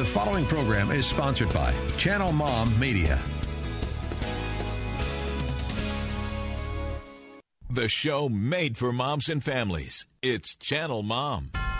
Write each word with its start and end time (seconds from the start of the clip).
The 0.00 0.06
following 0.06 0.46
program 0.46 0.90
is 0.92 1.04
sponsored 1.04 1.52
by 1.52 1.74
Channel 1.98 2.32
Mom 2.32 2.80
Media. 2.80 3.18
The 7.68 7.86
show 7.86 8.30
made 8.30 8.78
for 8.78 8.94
moms 8.94 9.28
and 9.28 9.44
families. 9.44 10.06
It's 10.22 10.56
Channel 10.56 11.02
Mom. 11.02 11.50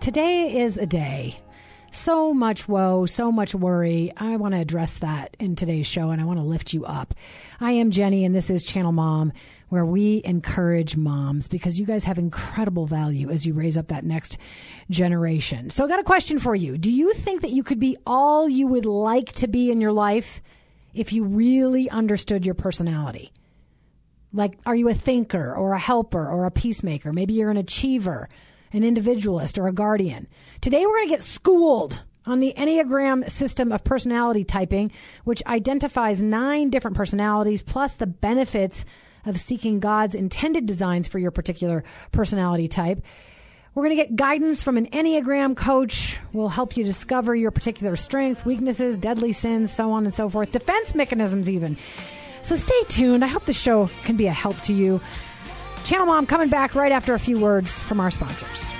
Today 0.00 0.60
is 0.60 0.76
a 0.76 0.86
day. 0.86 1.40
So 1.90 2.34
much 2.34 2.68
woe, 2.68 3.06
so 3.06 3.32
much 3.32 3.54
worry. 3.54 4.12
I 4.16 4.36
want 4.36 4.52
to 4.52 4.60
address 4.60 4.94
that 4.94 5.36
in 5.38 5.56
today's 5.56 5.86
show 5.86 6.10
and 6.10 6.20
I 6.20 6.24
want 6.24 6.38
to 6.38 6.44
lift 6.44 6.72
you 6.72 6.84
up. 6.84 7.14
I 7.60 7.72
am 7.72 7.90
Jenny 7.90 8.24
and 8.24 8.34
this 8.34 8.50
is 8.50 8.64
Channel 8.64 8.92
Mom, 8.92 9.32
where 9.68 9.86
we 9.86 10.20
encourage 10.24 10.96
moms 10.96 11.48
because 11.48 11.80
you 11.80 11.86
guys 11.86 12.04
have 12.04 12.18
incredible 12.18 12.86
value 12.86 13.30
as 13.30 13.46
you 13.46 13.54
raise 13.54 13.76
up 13.78 13.88
that 13.88 14.04
next 14.04 14.36
generation. 14.90 15.70
So 15.70 15.84
I 15.84 15.88
got 15.88 16.00
a 16.00 16.04
question 16.04 16.38
for 16.38 16.54
you. 16.54 16.76
Do 16.76 16.92
you 16.92 17.14
think 17.14 17.42
that 17.42 17.52
you 17.52 17.62
could 17.62 17.78
be 17.78 17.96
all 18.06 18.48
you 18.48 18.66
would 18.66 18.86
like 18.86 19.32
to 19.34 19.48
be 19.48 19.70
in 19.70 19.80
your 19.80 19.92
life 19.92 20.42
if 20.92 21.12
you 21.12 21.24
really 21.24 21.88
understood 21.88 22.44
your 22.44 22.54
personality? 22.54 23.32
Like, 24.32 24.58
are 24.66 24.74
you 24.74 24.88
a 24.88 24.94
thinker 24.94 25.54
or 25.54 25.72
a 25.72 25.78
helper 25.78 26.28
or 26.28 26.44
a 26.44 26.50
peacemaker? 26.50 27.12
Maybe 27.12 27.34
you're 27.34 27.50
an 27.50 27.56
achiever 27.56 28.28
an 28.74 28.82
individualist, 28.82 29.56
or 29.56 29.68
a 29.68 29.72
guardian. 29.72 30.26
Today 30.60 30.84
we're 30.84 30.98
going 30.98 31.08
to 31.08 31.14
get 31.14 31.22
schooled 31.22 32.02
on 32.26 32.40
the 32.40 32.52
Enneagram 32.56 33.30
system 33.30 33.70
of 33.70 33.84
personality 33.84 34.42
typing, 34.42 34.90
which 35.22 35.44
identifies 35.46 36.20
nine 36.20 36.70
different 36.70 36.96
personalities 36.96 37.62
plus 37.62 37.94
the 37.94 38.06
benefits 38.06 38.84
of 39.24 39.38
seeking 39.38 39.78
God's 39.78 40.16
intended 40.16 40.66
designs 40.66 41.06
for 41.06 41.20
your 41.20 41.30
particular 41.30 41.84
personality 42.10 42.66
type. 42.66 43.00
We're 43.74 43.84
going 43.84 43.96
to 43.96 44.02
get 44.02 44.16
guidance 44.16 44.62
from 44.62 44.76
an 44.76 44.86
Enneagram 44.86 45.56
coach. 45.56 46.18
We'll 46.32 46.48
help 46.48 46.76
you 46.76 46.84
discover 46.84 47.34
your 47.34 47.52
particular 47.52 47.94
strengths, 47.94 48.44
weaknesses, 48.44 48.98
deadly 48.98 49.32
sins, 49.32 49.72
so 49.72 49.92
on 49.92 50.04
and 50.04 50.14
so 50.14 50.28
forth, 50.28 50.50
defense 50.50 50.94
mechanisms, 50.94 51.48
even. 51.48 51.76
So 52.42 52.56
stay 52.56 52.82
tuned. 52.88 53.24
I 53.24 53.28
hope 53.28 53.44
the 53.46 53.52
show 53.52 53.88
can 54.04 54.16
be 54.16 54.26
a 54.26 54.32
help 54.32 54.60
to 54.62 54.72
you. 54.72 55.00
Channel 55.84 56.06
Mom 56.06 56.26
coming 56.26 56.48
back 56.48 56.74
right 56.74 56.90
after 56.90 57.14
a 57.14 57.18
few 57.18 57.38
words 57.38 57.80
from 57.80 58.00
our 58.00 58.10
sponsors. 58.10 58.70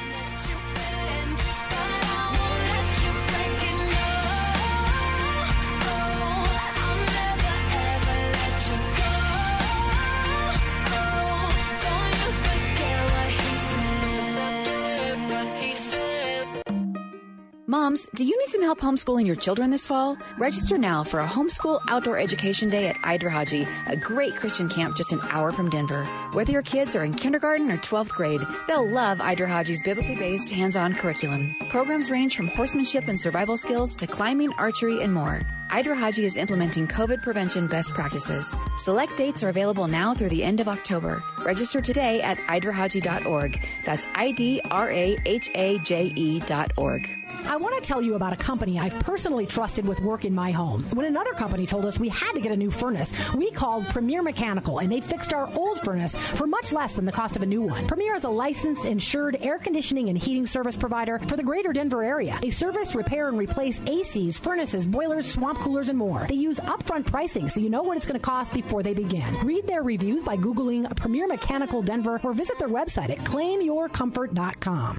Moms, 17.74 18.06
do 18.14 18.24
you 18.24 18.38
need 18.38 18.50
some 18.50 18.62
help 18.62 18.78
homeschooling 18.78 19.26
your 19.26 19.34
children 19.34 19.68
this 19.68 19.84
fall? 19.84 20.16
Register 20.38 20.78
now 20.78 21.02
for 21.02 21.18
a 21.18 21.26
homeschool 21.26 21.80
outdoor 21.88 22.18
education 22.18 22.68
day 22.68 22.86
at 22.86 22.94
Idrahaje, 22.98 23.66
a 23.88 23.96
great 23.96 24.36
Christian 24.36 24.68
camp 24.68 24.96
just 24.96 25.12
an 25.12 25.18
hour 25.22 25.50
from 25.50 25.70
Denver. 25.70 26.04
Whether 26.34 26.52
your 26.52 26.62
kids 26.62 26.94
are 26.94 27.04
in 27.04 27.14
kindergarten 27.14 27.72
or 27.72 27.78
12th 27.78 28.10
grade, 28.10 28.42
they'll 28.68 28.86
love 28.86 29.18
Idrahaje's 29.18 29.82
biblically 29.82 30.14
based 30.14 30.50
hands 30.50 30.76
on 30.76 30.94
curriculum. 30.94 31.52
Programs 31.68 32.12
range 32.12 32.36
from 32.36 32.46
horsemanship 32.46 33.08
and 33.08 33.18
survival 33.18 33.56
skills 33.56 33.96
to 33.96 34.06
climbing, 34.06 34.52
archery, 34.52 35.02
and 35.02 35.12
more. 35.12 35.40
Idrahaje 35.70 36.22
is 36.22 36.36
implementing 36.36 36.86
COVID 36.86 37.22
prevention 37.22 37.66
best 37.66 37.92
practices. 37.92 38.54
Select 38.76 39.16
dates 39.16 39.42
are 39.42 39.48
available 39.48 39.88
now 39.88 40.14
through 40.14 40.28
the 40.28 40.44
end 40.44 40.60
of 40.60 40.68
October. 40.68 41.24
Register 41.44 41.80
today 41.80 42.22
at 42.22 42.38
idrahaje.org. 42.38 43.66
That's 43.84 44.06
I 44.14 44.30
D 44.30 44.60
R 44.70 44.92
A 44.92 45.18
H 45.26 45.50
A 45.56 45.78
J 45.80 46.12
E.org. 46.14 47.23
I 47.46 47.56
want 47.56 47.80
to 47.80 47.86
tell 47.86 48.00
you 48.00 48.14
about 48.14 48.32
a 48.32 48.36
company 48.36 48.78
I've 48.78 48.98
personally 49.00 49.46
trusted 49.46 49.86
with 49.86 50.00
work 50.00 50.24
in 50.24 50.34
my 50.34 50.50
home. 50.50 50.82
When 50.94 51.06
another 51.06 51.32
company 51.32 51.66
told 51.66 51.84
us 51.84 51.98
we 51.98 52.08
had 52.08 52.32
to 52.32 52.40
get 52.40 52.52
a 52.52 52.56
new 52.56 52.70
furnace, 52.70 53.12
we 53.34 53.50
called 53.50 53.86
Premier 53.88 54.22
Mechanical 54.22 54.78
and 54.78 54.90
they 54.90 55.00
fixed 55.00 55.32
our 55.32 55.46
old 55.54 55.80
furnace 55.80 56.14
for 56.14 56.46
much 56.46 56.72
less 56.72 56.92
than 56.92 57.04
the 57.04 57.12
cost 57.12 57.36
of 57.36 57.42
a 57.42 57.46
new 57.46 57.62
one. 57.62 57.86
Premier 57.86 58.14
is 58.14 58.24
a 58.24 58.28
licensed, 58.28 58.86
insured 58.86 59.36
air 59.40 59.58
conditioning 59.58 60.08
and 60.08 60.16
heating 60.16 60.46
service 60.46 60.76
provider 60.76 61.18
for 61.18 61.36
the 61.36 61.42
greater 61.42 61.72
Denver 61.72 62.02
area. 62.02 62.38
They 62.40 62.50
service, 62.50 62.94
repair, 62.94 63.28
and 63.28 63.38
replace 63.38 63.78
ACs, 63.80 64.40
furnaces, 64.40 64.86
boilers, 64.86 65.30
swamp 65.30 65.58
coolers, 65.58 65.88
and 65.88 65.98
more. 65.98 66.26
They 66.28 66.36
use 66.36 66.58
upfront 66.60 67.06
pricing 67.06 67.48
so 67.48 67.60
you 67.60 67.68
know 67.68 67.82
what 67.82 67.96
it's 67.96 68.06
going 68.06 68.18
to 68.18 68.24
cost 68.24 68.54
before 68.54 68.82
they 68.82 68.94
begin. 68.94 69.32
Read 69.44 69.66
their 69.66 69.82
reviews 69.82 70.22
by 70.22 70.36
Googling 70.36 70.94
Premier 70.96 71.26
Mechanical 71.26 71.82
Denver 71.82 72.20
or 72.24 72.32
visit 72.32 72.58
their 72.58 72.68
website 72.68 73.10
at 73.10 73.18
claimyourcomfort.com. 73.18 74.96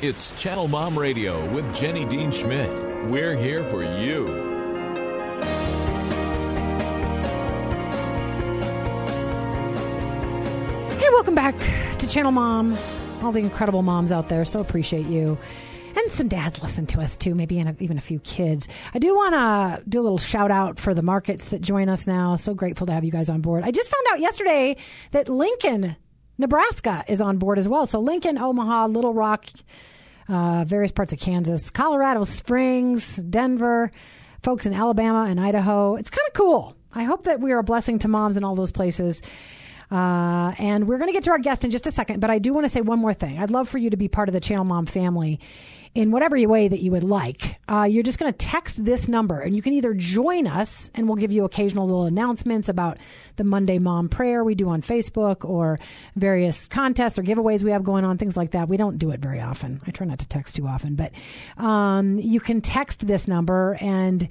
It's 0.00 0.40
Channel 0.40 0.68
Mom 0.68 0.96
Radio 0.96 1.44
with 1.52 1.74
Jenny 1.74 2.04
Dean 2.04 2.30
Schmidt. 2.30 2.70
We're 3.08 3.34
here 3.34 3.64
for 3.64 3.82
you. 3.82 4.26
Hey, 10.98 11.08
welcome 11.10 11.34
back 11.34 11.58
to 11.98 12.06
Channel 12.06 12.30
Mom. 12.30 12.78
All 13.24 13.32
the 13.32 13.40
incredible 13.40 13.82
moms 13.82 14.12
out 14.12 14.28
there, 14.28 14.44
so 14.44 14.60
appreciate 14.60 15.06
you. 15.06 15.36
And 15.96 16.12
some 16.12 16.28
dads 16.28 16.62
listen 16.62 16.86
to 16.86 17.00
us 17.00 17.18
too, 17.18 17.34
maybe 17.34 17.56
even 17.56 17.98
a 17.98 18.00
few 18.00 18.20
kids. 18.20 18.68
I 18.94 19.00
do 19.00 19.16
want 19.16 19.34
to 19.34 19.82
do 19.88 20.00
a 20.00 20.04
little 20.04 20.18
shout 20.18 20.52
out 20.52 20.78
for 20.78 20.94
the 20.94 21.02
markets 21.02 21.48
that 21.48 21.60
join 21.60 21.88
us 21.88 22.06
now. 22.06 22.36
So 22.36 22.54
grateful 22.54 22.86
to 22.86 22.92
have 22.92 23.02
you 23.02 23.10
guys 23.10 23.28
on 23.28 23.40
board. 23.40 23.64
I 23.64 23.72
just 23.72 23.90
found 23.90 24.06
out 24.12 24.20
yesterday 24.20 24.76
that 25.10 25.28
Lincoln, 25.28 25.96
Nebraska 26.38 27.04
is 27.08 27.20
on 27.20 27.38
board 27.38 27.58
as 27.58 27.68
well. 27.68 27.84
So 27.84 28.00
Lincoln, 28.00 28.38
Omaha, 28.38 28.86
Little 28.86 29.12
Rock, 29.12 29.46
uh, 30.28 30.64
various 30.64 30.92
parts 30.92 31.12
of 31.12 31.18
Kansas, 31.18 31.70
Colorado 31.70 32.24
Springs, 32.24 33.16
Denver, 33.16 33.90
folks 34.42 34.64
in 34.66 34.72
Alabama 34.72 35.26
and 35.28 35.40
Idaho. 35.40 35.96
It's 35.96 36.10
kind 36.10 36.26
of 36.28 36.34
cool. 36.34 36.76
I 36.92 37.04
hope 37.04 37.24
that 37.24 37.40
we 37.40 37.52
are 37.52 37.58
a 37.58 37.64
blessing 37.64 37.98
to 38.00 38.08
moms 38.08 38.36
in 38.36 38.44
all 38.44 38.54
those 38.54 38.72
places. 38.72 39.22
Uh, 39.90 40.52
and 40.58 40.86
we're 40.86 40.98
going 40.98 41.08
to 41.08 41.12
get 41.12 41.24
to 41.24 41.30
our 41.30 41.38
guest 41.38 41.64
in 41.64 41.70
just 41.70 41.86
a 41.86 41.90
second, 41.90 42.20
but 42.20 42.30
I 42.30 42.38
do 42.38 42.52
want 42.52 42.66
to 42.66 42.68
say 42.68 42.82
one 42.82 42.98
more 42.98 43.14
thing. 43.14 43.38
I'd 43.38 43.50
love 43.50 43.68
for 43.68 43.78
you 43.78 43.90
to 43.90 43.96
be 43.96 44.06
part 44.06 44.28
of 44.28 44.32
the 44.32 44.40
Channel 44.40 44.64
Mom 44.64 44.86
family 44.86 45.40
in 45.94 46.10
whatever 46.10 46.36
way 46.48 46.68
that 46.68 46.80
you 46.80 46.90
would 46.92 47.04
like. 47.04 47.58
Uh, 47.68 47.84
you're 47.84 48.02
just 48.02 48.18
going 48.18 48.32
to 48.32 48.38
text 48.38 48.84
this 48.84 49.08
number, 49.08 49.40
and 49.40 49.54
you 49.54 49.62
can 49.62 49.72
either 49.72 49.94
join 49.94 50.46
us, 50.46 50.90
and 50.94 51.06
we'll 51.06 51.16
give 51.16 51.32
you 51.32 51.44
occasional 51.44 51.86
little 51.86 52.04
announcements 52.04 52.68
about 52.68 52.98
the 53.36 53.44
Monday 53.44 53.78
Mom 53.78 54.08
Prayer 54.08 54.44
we 54.44 54.54
do 54.54 54.68
on 54.68 54.82
Facebook 54.82 55.48
or 55.48 55.78
various 56.16 56.66
contests 56.66 57.18
or 57.18 57.22
giveaways 57.22 57.64
we 57.64 57.70
have 57.70 57.84
going 57.84 58.04
on, 58.04 58.18
things 58.18 58.36
like 58.36 58.52
that. 58.52 58.68
We 58.68 58.76
don't 58.76 58.98
do 58.98 59.10
it 59.10 59.20
very 59.20 59.40
often. 59.40 59.80
I 59.86 59.90
try 59.90 60.06
not 60.06 60.18
to 60.20 60.28
text 60.28 60.56
too 60.56 60.66
often, 60.66 60.94
but 60.94 61.12
um, 61.56 62.18
you 62.18 62.40
can 62.40 62.60
text 62.60 63.06
this 63.06 63.28
number 63.28 63.76
and 63.80 64.28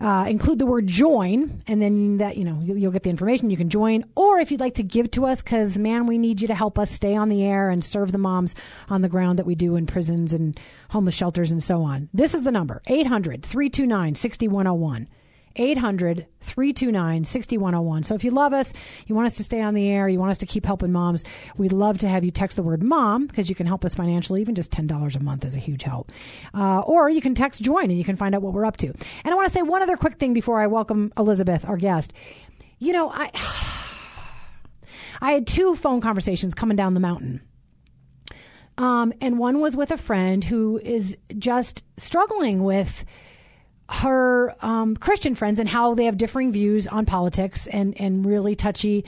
uh, 0.00 0.26
include 0.28 0.58
the 0.58 0.66
word 0.66 0.86
join, 0.86 1.60
and 1.66 1.82
then 1.82 2.18
that 2.18 2.36
you 2.36 2.44
know 2.44 2.60
you'll, 2.62 2.76
you'll, 2.76 2.92
get 2.92 3.02
the 3.02 3.10
information. 3.10 3.50
You 3.50 3.56
can 3.56 3.68
join, 3.68 4.04
or 4.14 4.38
if 4.38 4.50
you'd 4.50 4.60
like 4.60 4.74
to 4.74 4.82
give 4.82 5.10
to 5.12 5.26
us, 5.26 5.42
because 5.42 5.76
man, 5.76 6.06
we 6.06 6.18
need 6.18 6.40
you 6.40 6.48
to 6.48 6.54
help 6.54 6.78
us 6.78 6.90
stay 6.90 7.16
on 7.16 7.28
the 7.28 7.42
air 7.42 7.68
and 7.68 7.82
serve 7.82 8.12
the 8.12 8.18
moms 8.18 8.54
on 8.88 9.02
the 9.02 9.08
ground 9.08 9.38
that 9.38 9.46
we 9.46 9.54
do 9.54 9.76
in 9.76 9.86
prisons 9.86 10.32
and 10.32 10.58
homeless 10.90 11.14
shelters 11.14 11.50
and 11.50 11.62
so 11.62 11.82
on. 11.82 12.08
This 12.14 12.34
is 12.34 12.44
the 12.44 12.52
number 12.52 12.82
800 12.86 13.44
329 13.44 14.14
6101. 14.14 15.08
800 15.58 16.26
329 16.40 17.24
6101. 17.24 18.02
So 18.04 18.14
if 18.14 18.24
you 18.24 18.30
love 18.30 18.52
us, 18.52 18.72
you 19.06 19.14
want 19.14 19.26
us 19.26 19.36
to 19.36 19.44
stay 19.44 19.60
on 19.60 19.74
the 19.74 19.88
air, 19.88 20.08
you 20.08 20.18
want 20.18 20.30
us 20.30 20.38
to 20.38 20.46
keep 20.46 20.64
helping 20.64 20.92
moms, 20.92 21.24
we'd 21.56 21.72
love 21.72 21.98
to 21.98 22.08
have 22.08 22.24
you 22.24 22.30
text 22.30 22.56
the 22.56 22.62
word 22.62 22.82
mom 22.82 23.26
because 23.26 23.48
you 23.48 23.54
can 23.54 23.66
help 23.66 23.84
us 23.84 23.94
financially. 23.94 24.40
Even 24.40 24.54
just 24.54 24.70
$10 24.70 25.16
a 25.16 25.20
month 25.20 25.44
is 25.44 25.56
a 25.56 25.58
huge 25.58 25.82
help. 25.82 26.12
Uh, 26.54 26.80
or 26.80 27.10
you 27.10 27.20
can 27.20 27.34
text 27.34 27.62
join 27.62 27.84
and 27.84 27.98
you 27.98 28.04
can 28.04 28.16
find 28.16 28.34
out 28.34 28.42
what 28.42 28.52
we're 28.52 28.64
up 28.66 28.76
to. 28.78 28.86
And 28.86 29.32
I 29.32 29.34
want 29.34 29.48
to 29.48 29.52
say 29.52 29.62
one 29.62 29.82
other 29.82 29.96
quick 29.96 30.18
thing 30.18 30.32
before 30.32 30.60
I 30.60 30.66
welcome 30.66 31.12
Elizabeth, 31.18 31.68
our 31.68 31.76
guest. 31.76 32.12
You 32.78 32.92
know, 32.92 33.10
I. 33.12 33.30
I 35.20 35.32
had 35.32 35.48
two 35.48 35.74
phone 35.74 36.00
conversations 36.00 36.54
coming 36.54 36.76
down 36.76 36.94
the 36.94 37.00
mountain. 37.00 37.40
Um, 38.78 39.12
and 39.20 39.38
one 39.38 39.58
was 39.58 39.76
with 39.76 39.90
a 39.90 39.96
friend 39.96 40.44
who 40.44 40.78
is 40.78 41.16
just 41.36 41.82
struggling 41.96 42.62
with 42.62 43.04
her 43.88 44.54
um, 44.60 44.96
Christian 44.96 45.34
friends 45.34 45.58
and 45.58 45.68
how 45.68 45.94
they 45.94 46.04
have 46.04 46.16
differing 46.16 46.52
views 46.52 46.86
on 46.86 47.06
politics 47.06 47.66
and, 47.66 47.98
and 48.00 48.24
really 48.24 48.54
touchy 48.54 49.04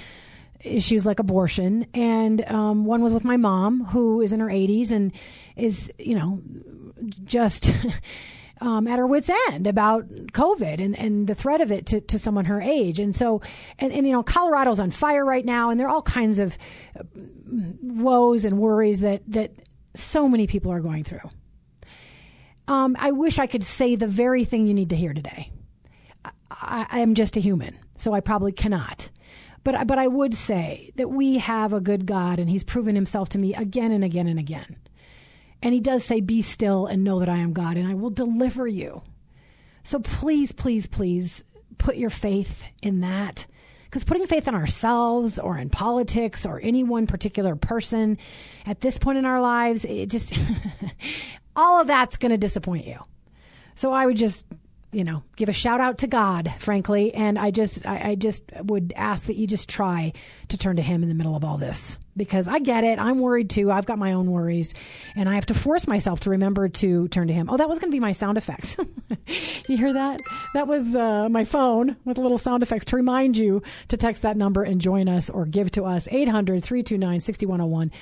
issues 0.61 1.05
like 1.05 1.19
abortion. 1.19 1.87
And 1.95 2.45
um, 2.51 2.85
one 2.85 3.03
was 3.03 3.13
with 3.13 3.25
my 3.25 3.37
mom, 3.37 3.85
who 3.85 4.21
is 4.21 4.33
in 4.33 4.41
her 4.41 4.47
80s 4.47 4.93
and 4.93 5.13
is, 5.57 5.93
you 5.99 6.15
know, 6.15 6.41
just 7.25 7.73
um, 8.61 8.87
at 8.87 8.99
her 8.99 9.07
wits' 9.07 9.31
end 9.49 9.67
about 9.67 10.09
COVID 10.09 10.81
and, 10.83 10.99
and 10.99 11.27
the 11.27 11.35
threat 11.35 11.61
of 11.61 11.71
it 11.71 11.87
to, 11.87 12.01
to 12.01 12.19
someone 12.19 12.47
her 12.47 12.61
age. 12.61 13.01
And 13.01 13.15
so, 13.15 13.43
and, 13.79 13.93
and, 13.93 14.07
you 14.07 14.13
know, 14.13 14.23
Colorado's 14.23 14.81
on 14.81 14.91
fire 14.91 15.25
right 15.25 15.45
now, 15.45 15.71
and 15.71 15.79
there 15.79 15.89
are 15.89 15.91
all 15.91 16.03
kinds 16.03 16.39
of 16.39 16.57
woes 17.83 18.45
and 18.45 18.59
worries 18.59 19.01
that, 19.01 19.23
that 19.29 19.53
so 19.95 20.29
many 20.29 20.47
people 20.47 20.73
are 20.73 20.81
going 20.81 21.05
through. 21.05 21.29
Um, 22.71 22.95
I 23.01 23.11
wish 23.11 23.41
I 23.41 23.49
could 23.49 23.65
say 23.65 23.97
the 23.97 24.07
very 24.07 24.45
thing 24.45 24.69
you 24.69 24.75
need 24.75 24.91
to 24.91 24.97
hear 24.97 25.13
today. 25.13 25.51
I, 26.53 26.87
I 26.89 26.99
am 27.01 27.15
just 27.15 27.37
a 27.37 27.41
human, 27.41 27.77
so 27.97 28.13
I 28.13 28.21
probably 28.21 28.53
cannot. 28.53 29.11
But, 29.65 29.89
but 29.89 29.99
I 29.99 30.07
would 30.07 30.35
say 30.35 30.93
that 30.95 31.11
we 31.11 31.39
have 31.39 31.73
a 31.73 31.81
good 31.81 32.07
God, 32.07 32.39
and 32.39 32.49
He's 32.49 32.63
proven 32.63 32.95
Himself 32.95 33.31
to 33.31 33.39
me 33.39 33.55
again 33.55 33.91
and 33.91 34.05
again 34.05 34.29
and 34.29 34.39
again. 34.39 34.77
And 35.61 35.75
he 35.75 35.81
does 35.81 36.05
say, 36.05 36.21
Be 36.21 36.43
still 36.43 36.87
and 36.87 37.03
know 37.03 37.19
that 37.19 37.29
I 37.29 37.39
am 37.39 37.53
God, 37.53 37.77
and 37.77 37.89
I 37.89 37.95
will 37.95 38.11
deliver 38.11 38.69
you. 38.69 39.03
So 39.83 39.99
please, 39.99 40.53
please, 40.53 40.87
please 40.87 41.43
put 41.77 41.97
your 41.97 42.11
faith 42.11 42.63
in 42.83 43.01
that. 43.01 43.47
Because 43.85 44.05
putting 44.05 44.29
faith 44.29 44.47
in 44.47 44.55
ourselves 44.55 45.41
or 45.41 45.59
in 45.59 45.69
politics 45.69 46.47
or 46.47 46.61
any 46.63 46.85
one 46.85 47.09
particular 47.09 47.57
person 47.57 48.19
at 48.65 48.81
this 48.81 48.99
point 48.99 49.19
in 49.19 49.25
our 49.27 49.41
lives, 49.41 49.85
it 49.85 50.09
just, 50.09 50.33
all 51.57 51.81
of 51.81 51.87
that's 51.87 52.17
going 52.17 52.31
to 52.31 52.39
disappoint 52.39 52.87
you. 52.87 52.99
So 53.75 53.93
I 53.93 54.07
would 54.07 54.17
just 54.17 54.45
you 54.93 55.05
know, 55.05 55.23
give 55.37 55.49
a 55.49 55.53
shout 55.53 55.81
out 55.81 55.99
to 55.99 56.09
God, 56.09 56.53
frankly. 56.59 57.15
And 57.15 57.39
I 57.39 57.53
just, 57.53 57.87
I, 57.87 58.11
I, 58.11 58.15
just 58.17 58.43
would 58.63 58.93
ask 58.97 59.27
that 59.27 59.37
you 59.37 59.47
just 59.47 59.69
try 59.69 60.13
to 60.49 60.57
turn 60.57 60.77
to 60.77 60.83
Him 60.83 61.05
in 61.05 61.09
the 61.09 61.15
middle 61.15 61.37
of 61.37 61.45
all 61.45 61.59
this 61.59 61.97
because 62.17 62.49
I 62.49 62.59
get 62.59 62.83
it. 62.83 62.99
I'm 62.99 63.21
worried 63.21 63.51
too. 63.51 63.71
I've 63.71 63.87
got 63.87 63.99
my 63.99 64.15
own 64.15 64.33
worries 64.33 64.75
and 65.15 65.29
I 65.29 65.37
have 65.37 65.47
to 65.47 65.55
force 65.55 65.87
myself 65.87 66.21
to 66.21 66.31
remember 66.31 66.69
to 66.69 67.07
turn 67.09 67.29
to 67.29 67.33
Him. 67.33 67.49
Oh, 67.49 67.57
that 67.57 67.69
was 67.69 67.79
going 67.79 67.91
to 67.91 67.95
be 67.95 68.01
my 68.01 68.13
sound 68.13 68.37
effects. 68.37 68.77
you 69.69 69.77
hear 69.77 69.93
that? 69.93 70.19
That 70.55 70.67
was 70.67 70.97
uh, 70.97 71.29
my 71.29 71.45
phone 71.45 71.97
with 72.05 72.19
little 72.19 72.39
sound 72.39 72.65
effects 72.65 72.87
to 72.87 72.97
remind 72.97 73.37
you 73.37 73.63
to 73.89 73.97
text 73.97 74.23
that 74.23 74.37
number 74.37 74.65
and 74.65 74.81
join 74.81 75.09
us 75.09 75.31
or 75.31 75.47
give 75.47 75.71
to 75.73 75.85
us 75.85 76.09
800 76.11 76.65
329 76.65 77.21
6101 77.21 77.93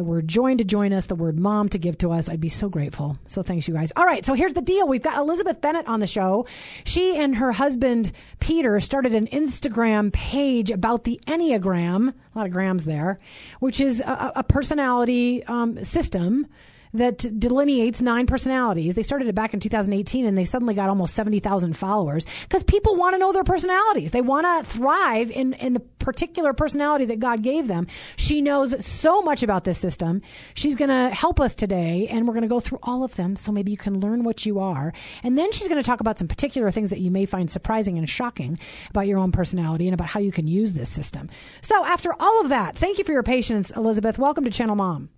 the 0.00 0.04
word 0.04 0.26
join 0.26 0.56
to 0.56 0.64
join 0.64 0.94
us, 0.94 1.04
the 1.04 1.14
word 1.14 1.38
mom 1.38 1.68
to 1.68 1.76
give 1.76 1.98
to 1.98 2.10
us. 2.10 2.26
I'd 2.30 2.40
be 2.40 2.48
so 2.48 2.70
grateful. 2.70 3.18
So 3.26 3.42
thanks, 3.42 3.68
you 3.68 3.74
guys. 3.74 3.92
All 3.96 4.06
right, 4.06 4.24
so 4.24 4.32
here's 4.32 4.54
the 4.54 4.62
deal. 4.62 4.88
We've 4.88 5.02
got 5.02 5.18
Elizabeth 5.18 5.60
Bennett 5.60 5.86
on 5.86 6.00
the 6.00 6.06
show. 6.06 6.46
She 6.84 7.18
and 7.18 7.36
her 7.36 7.52
husband, 7.52 8.10
Peter, 8.38 8.80
started 8.80 9.14
an 9.14 9.26
Instagram 9.26 10.10
page 10.10 10.70
about 10.70 11.04
the 11.04 11.20
Enneagram, 11.26 12.14
a 12.34 12.38
lot 12.38 12.46
of 12.46 12.52
grams 12.52 12.86
there, 12.86 13.18
which 13.58 13.78
is 13.78 14.00
a, 14.00 14.32
a 14.36 14.42
personality 14.42 15.44
um, 15.44 15.84
system 15.84 16.46
that 16.92 17.18
delineates 17.38 18.02
nine 18.02 18.26
personalities. 18.26 18.94
They 18.94 19.02
started 19.02 19.28
it 19.28 19.34
back 19.34 19.54
in 19.54 19.60
2018 19.60 20.26
and 20.26 20.36
they 20.36 20.44
suddenly 20.44 20.74
got 20.74 20.88
almost 20.88 21.14
70,000 21.14 21.76
followers 21.76 22.26
because 22.42 22.64
people 22.64 22.96
want 22.96 23.14
to 23.14 23.18
know 23.18 23.32
their 23.32 23.44
personalities. 23.44 24.10
They 24.10 24.20
want 24.20 24.46
to 24.46 24.70
thrive 24.70 25.30
in, 25.30 25.52
in 25.54 25.72
the 25.72 25.80
particular 25.80 26.52
personality 26.52 27.04
that 27.06 27.20
God 27.20 27.42
gave 27.42 27.68
them. 27.68 27.86
She 28.16 28.40
knows 28.40 28.84
so 28.84 29.22
much 29.22 29.42
about 29.42 29.64
this 29.64 29.78
system. 29.78 30.22
She's 30.54 30.74
going 30.74 30.88
to 30.88 31.14
help 31.14 31.40
us 31.40 31.54
today 31.54 32.08
and 32.08 32.26
we're 32.26 32.34
going 32.34 32.42
to 32.42 32.48
go 32.48 32.60
through 32.60 32.80
all 32.82 33.04
of 33.04 33.14
them 33.16 33.36
so 33.36 33.52
maybe 33.52 33.70
you 33.70 33.76
can 33.76 34.00
learn 34.00 34.24
what 34.24 34.44
you 34.44 34.58
are. 34.58 34.92
And 35.22 35.38
then 35.38 35.52
she's 35.52 35.68
going 35.68 35.80
to 35.80 35.86
talk 35.86 36.00
about 36.00 36.18
some 36.18 36.28
particular 36.28 36.70
things 36.70 36.90
that 36.90 37.00
you 37.00 37.10
may 37.10 37.26
find 37.26 37.50
surprising 37.50 37.98
and 37.98 38.08
shocking 38.08 38.58
about 38.88 39.06
your 39.06 39.18
own 39.18 39.32
personality 39.32 39.86
and 39.86 39.94
about 39.94 40.08
how 40.08 40.20
you 40.20 40.32
can 40.32 40.46
use 40.46 40.72
this 40.72 40.88
system. 40.88 41.30
So 41.62 41.84
after 41.84 42.12
all 42.18 42.40
of 42.40 42.48
that, 42.48 42.76
thank 42.76 42.98
you 42.98 43.04
for 43.04 43.12
your 43.12 43.22
patience, 43.22 43.70
Elizabeth. 43.70 44.18
Welcome 44.18 44.44
to 44.44 44.50
Channel 44.50 44.76
Mom. 44.76 45.10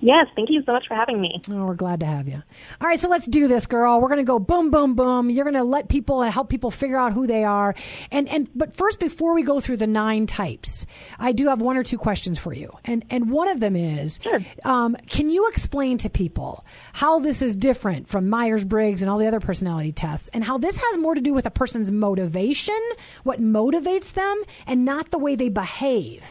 Yes, 0.00 0.28
thank 0.34 0.48
you 0.48 0.62
so 0.64 0.72
much 0.72 0.86
for 0.88 0.94
having 0.94 1.20
me. 1.20 1.42
Oh, 1.50 1.66
we're 1.66 1.74
glad 1.74 2.00
to 2.00 2.06
have 2.06 2.26
you. 2.26 2.42
All 2.80 2.88
right, 2.88 2.98
so 2.98 3.08
let's 3.08 3.26
do 3.26 3.48
this, 3.48 3.66
girl. 3.66 4.00
We're 4.00 4.08
going 4.08 4.18
to 4.18 4.24
go 4.24 4.38
boom, 4.38 4.70
boom, 4.70 4.94
boom. 4.94 5.28
You're 5.28 5.44
going 5.44 5.56
to 5.56 5.62
let 5.62 5.88
people 5.88 6.22
help 6.22 6.48
people 6.48 6.70
figure 6.70 6.98
out 6.98 7.12
who 7.12 7.26
they 7.26 7.44
are. 7.44 7.74
And 8.10 8.28
and 8.28 8.48
but 8.54 8.74
first, 8.74 8.98
before 8.98 9.34
we 9.34 9.42
go 9.42 9.60
through 9.60 9.76
the 9.76 9.86
nine 9.86 10.26
types, 10.26 10.86
I 11.18 11.32
do 11.32 11.48
have 11.48 11.60
one 11.60 11.76
or 11.76 11.84
two 11.84 11.98
questions 11.98 12.38
for 12.38 12.54
you. 12.54 12.72
And 12.84 13.04
and 13.10 13.30
one 13.30 13.48
of 13.48 13.60
them 13.60 13.76
is, 13.76 14.20
sure. 14.22 14.40
um, 14.64 14.96
can 15.08 15.28
you 15.28 15.48
explain 15.48 15.98
to 15.98 16.08
people 16.08 16.64
how 16.94 17.18
this 17.18 17.42
is 17.42 17.54
different 17.54 18.08
from 18.08 18.28
Myers 18.30 18.64
Briggs 18.64 19.02
and 19.02 19.10
all 19.10 19.18
the 19.18 19.26
other 19.26 19.40
personality 19.40 19.92
tests, 19.92 20.28
and 20.32 20.42
how 20.44 20.56
this 20.56 20.78
has 20.78 20.98
more 20.98 21.14
to 21.14 21.20
do 21.20 21.34
with 21.34 21.46
a 21.46 21.50
person's 21.50 21.90
motivation, 21.90 22.80
what 23.22 23.38
motivates 23.40 24.12
them, 24.12 24.42
and 24.66 24.84
not 24.84 25.10
the 25.10 25.18
way 25.18 25.34
they 25.34 25.50
behave? 25.50 26.24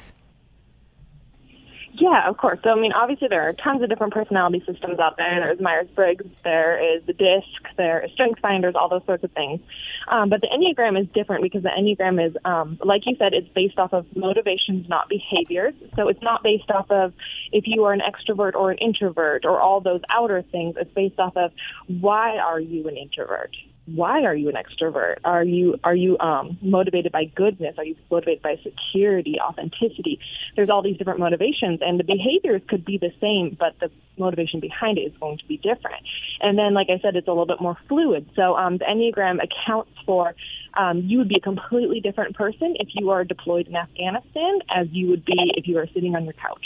Yeah, 2.00 2.30
of 2.30 2.38
course. 2.38 2.60
So, 2.64 2.70
I 2.70 2.76
mean, 2.80 2.94
obviously 2.94 3.28
there 3.28 3.42
are 3.42 3.54
tons 3.54 3.84
of 3.84 3.90
different 3.90 4.14
personality 4.14 4.64
systems 4.66 5.00
out 5.00 5.18
there. 5.18 5.42
There's 5.42 5.60
Myers-Briggs, 5.60 6.26
there 6.46 6.96
is 6.96 7.04
the 7.06 7.12
DISC, 7.12 7.76
there 7.78 8.06
is 8.06 8.12
Strength 8.14 8.40
Finders, 8.40 8.74
all 8.76 8.88
those 8.88 9.06
sorts 9.06 9.24
of 9.26 9.32
things. 9.32 9.60
Um, 10.08 10.30
but 10.30 10.40
the 10.40 10.48
Enneagram 10.48 11.00
is 11.00 11.08
different 11.14 11.44
because 11.44 11.64
the 11.64 11.70
Enneagram 11.70 12.26
is, 12.26 12.38
um, 12.46 12.80
like 12.86 13.02
you 13.06 13.18
said, 13.20 13.34
it's 13.34 13.50
based 13.50 13.78
off 13.78 13.92
of 13.92 14.06
motivations, 14.16 14.88
not 14.88 15.10
behaviors. 15.10 15.74
So 15.98 16.08
it's 16.08 16.22
not 16.22 16.42
based 16.42 16.72
off 16.72 16.90
of 16.90 17.14
if 17.52 17.66
you 17.68 17.84
are 17.84 17.92
an 17.92 18.02
extrovert 18.02 18.56
or 18.56 18.72
an 18.72 18.78
introvert 18.78 19.44
or 19.44 19.60
all 19.60 19.82
those 19.82 20.02
outer 20.10 20.42
things. 20.42 20.76
It's 20.80 20.94
based 20.94 21.20
off 21.20 21.36
of 21.36 21.52
why 21.88 22.38
are 22.38 22.62
you 22.62 22.88
an 22.88 22.96
introvert? 22.96 23.56
Why 23.96 24.24
are 24.24 24.36
you 24.36 24.50
an 24.50 24.56
extrovert? 24.56 25.18
Are 25.24 25.44
you 25.44 25.80
are 25.84 25.96
you 25.96 26.18
um, 26.20 26.58
motivated 26.62 27.12
by 27.12 27.26
goodness? 27.26 27.76
Are 27.78 27.84
you 27.84 27.96
motivated 28.10 28.42
by 28.42 28.56
security, 28.64 29.38
authenticity? 29.40 30.20
There's 30.56 30.70
all 30.70 30.82
these 30.82 30.98
different 30.98 31.20
motivations, 31.20 31.80
and 31.82 32.00
the 32.00 32.04
behaviors 32.04 32.62
could 32.68 32.86
be 32.86 32.98
the 32.98 33.12
same, 33.22 33.56
but 33.60 33.80
the 33.80 33.92
motivation 34.18 34.60
behind 34.60 34.98
it 34.98 35.02
is 35.02 35.14
going 35.20 35.38
to 35.38 35.48
be 35.48 35.58
different. 35.58 36.04
And 36.42 36.58
then, 36.58 36.74
like 36.74 36.88
I 36.90 37.00
said, 37.00 37.16
it's 37.16 37.28
a 37.28 37.32
little 37.32 37.46
bit 37.46 37.62
more 37.62 37.78
fluid. 37.88 38.30
So 38.36 38.56
um, 38.56 38.78
the 38.78 38.86
Enneagram 38.86 39.40
accounts 39.44 39.92
for 40.06 40.36
um, 40.76 41.02
you 41.02 41.18
would 41.20 41.30
be 41.30 41.36
a 41.36 41.42
completely 41.42 42.00
different 42.00 42.36
person 42.36 42.76
if 42.80 42.90
you 42.94 43.10
are 43.12 43.24
deployed 43.24 43.68
in 43.68 43.76
Afghanistan 43.76 44.60
as 44.70 44.88
you 44.92 45.10
would 45.10 45.26
be 45.26 45.54
if 45.56 45.68
you 45.68 45.78
are 45.78 45.88
sitting 45.94 46.16
on 46.16 46.26
your 46.26 46.34
couch. 46.34 46.66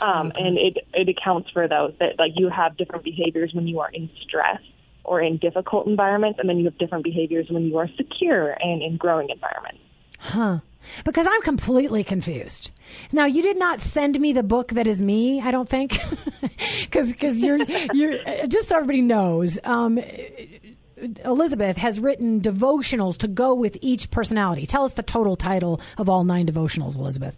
Um, 0.00 0.28
okay. 0.28 0.42
And 0.42 0.58
it 0.58 0.78
it 0.92 1.08
accounts 1.08 1.50
for 1.50 1.68
those 1.68 1.94
that 2.00 2.18
like 2.18 2.32
you 2.34 2.48
have 2.48 2.76
different 2.76 3.04
behaviors 3.04 3.52
when 3.54 3.68
you 3.68 3.80
are 3.80 3.90
in 3.90 4.10
stress 4.22 4.60
or 5.04 5.20
in 5.20 5.38
difficult 5.38 5.86
environments, 5.86 6.38
and 6.38 6.48
then 6.48 6.58
you 6.58 6.64
have 6.64 6.78
different 6.78 7.04
behaviors 7.04 7.46
when 7.50 7.64
you 7.64 7.78
are 7.78 7.88
secure 7.96 8.56
and 8.60 8.82
in 8.82 8.96
growing 8.96 9.30
environments. 9.30 9.80
Huh. 10.18 10.58
Because 11.04 11.26
I'm 11.30 11.42
completely 11.42 12.02
confused. 12.02 12.70
Now, 13.12 13.24
you 13.24 13.42
did 13.42 13.58
not 13.58 13.80
send 13.80 14.18
me 14.20 14.32
the 14.32 14.42
book 14.42 14.68
that 14.72 14.86
is 14.86 15.00
me, 15.00 15.40
I 15.40 15.50
don't 15.50 15.68
think. 15.68 15.98
Because 16.80 17.12
cause 17.14 17.40
you're, 17.40 17.62
you're, 17.94 18.46
just 18.46 18.68
so 18.68 18.76
everybody 18.76 19.00
knows, 19.00 19.58
um, 19.64 19.98
Elizabeth 21.24 21.76
has 21.78 21.98
written 21.98 22.40
devotionals 22.40 23.16
to 23.18 23.28
go 23.28 23.54
with 23.54 23.78
each 23.80 24.10
personality. 24.10 24.66
Tell 24.66 24.84
us 24.84 24.92
the 24.92 25.02
total 25.02 25.36
title 25.36 25.80
of 25.96 26.08
all 26.08 26.24
nine 26.24 26.46
devotionals, 26.46 26.98
Elizabeth. 26.98 27.36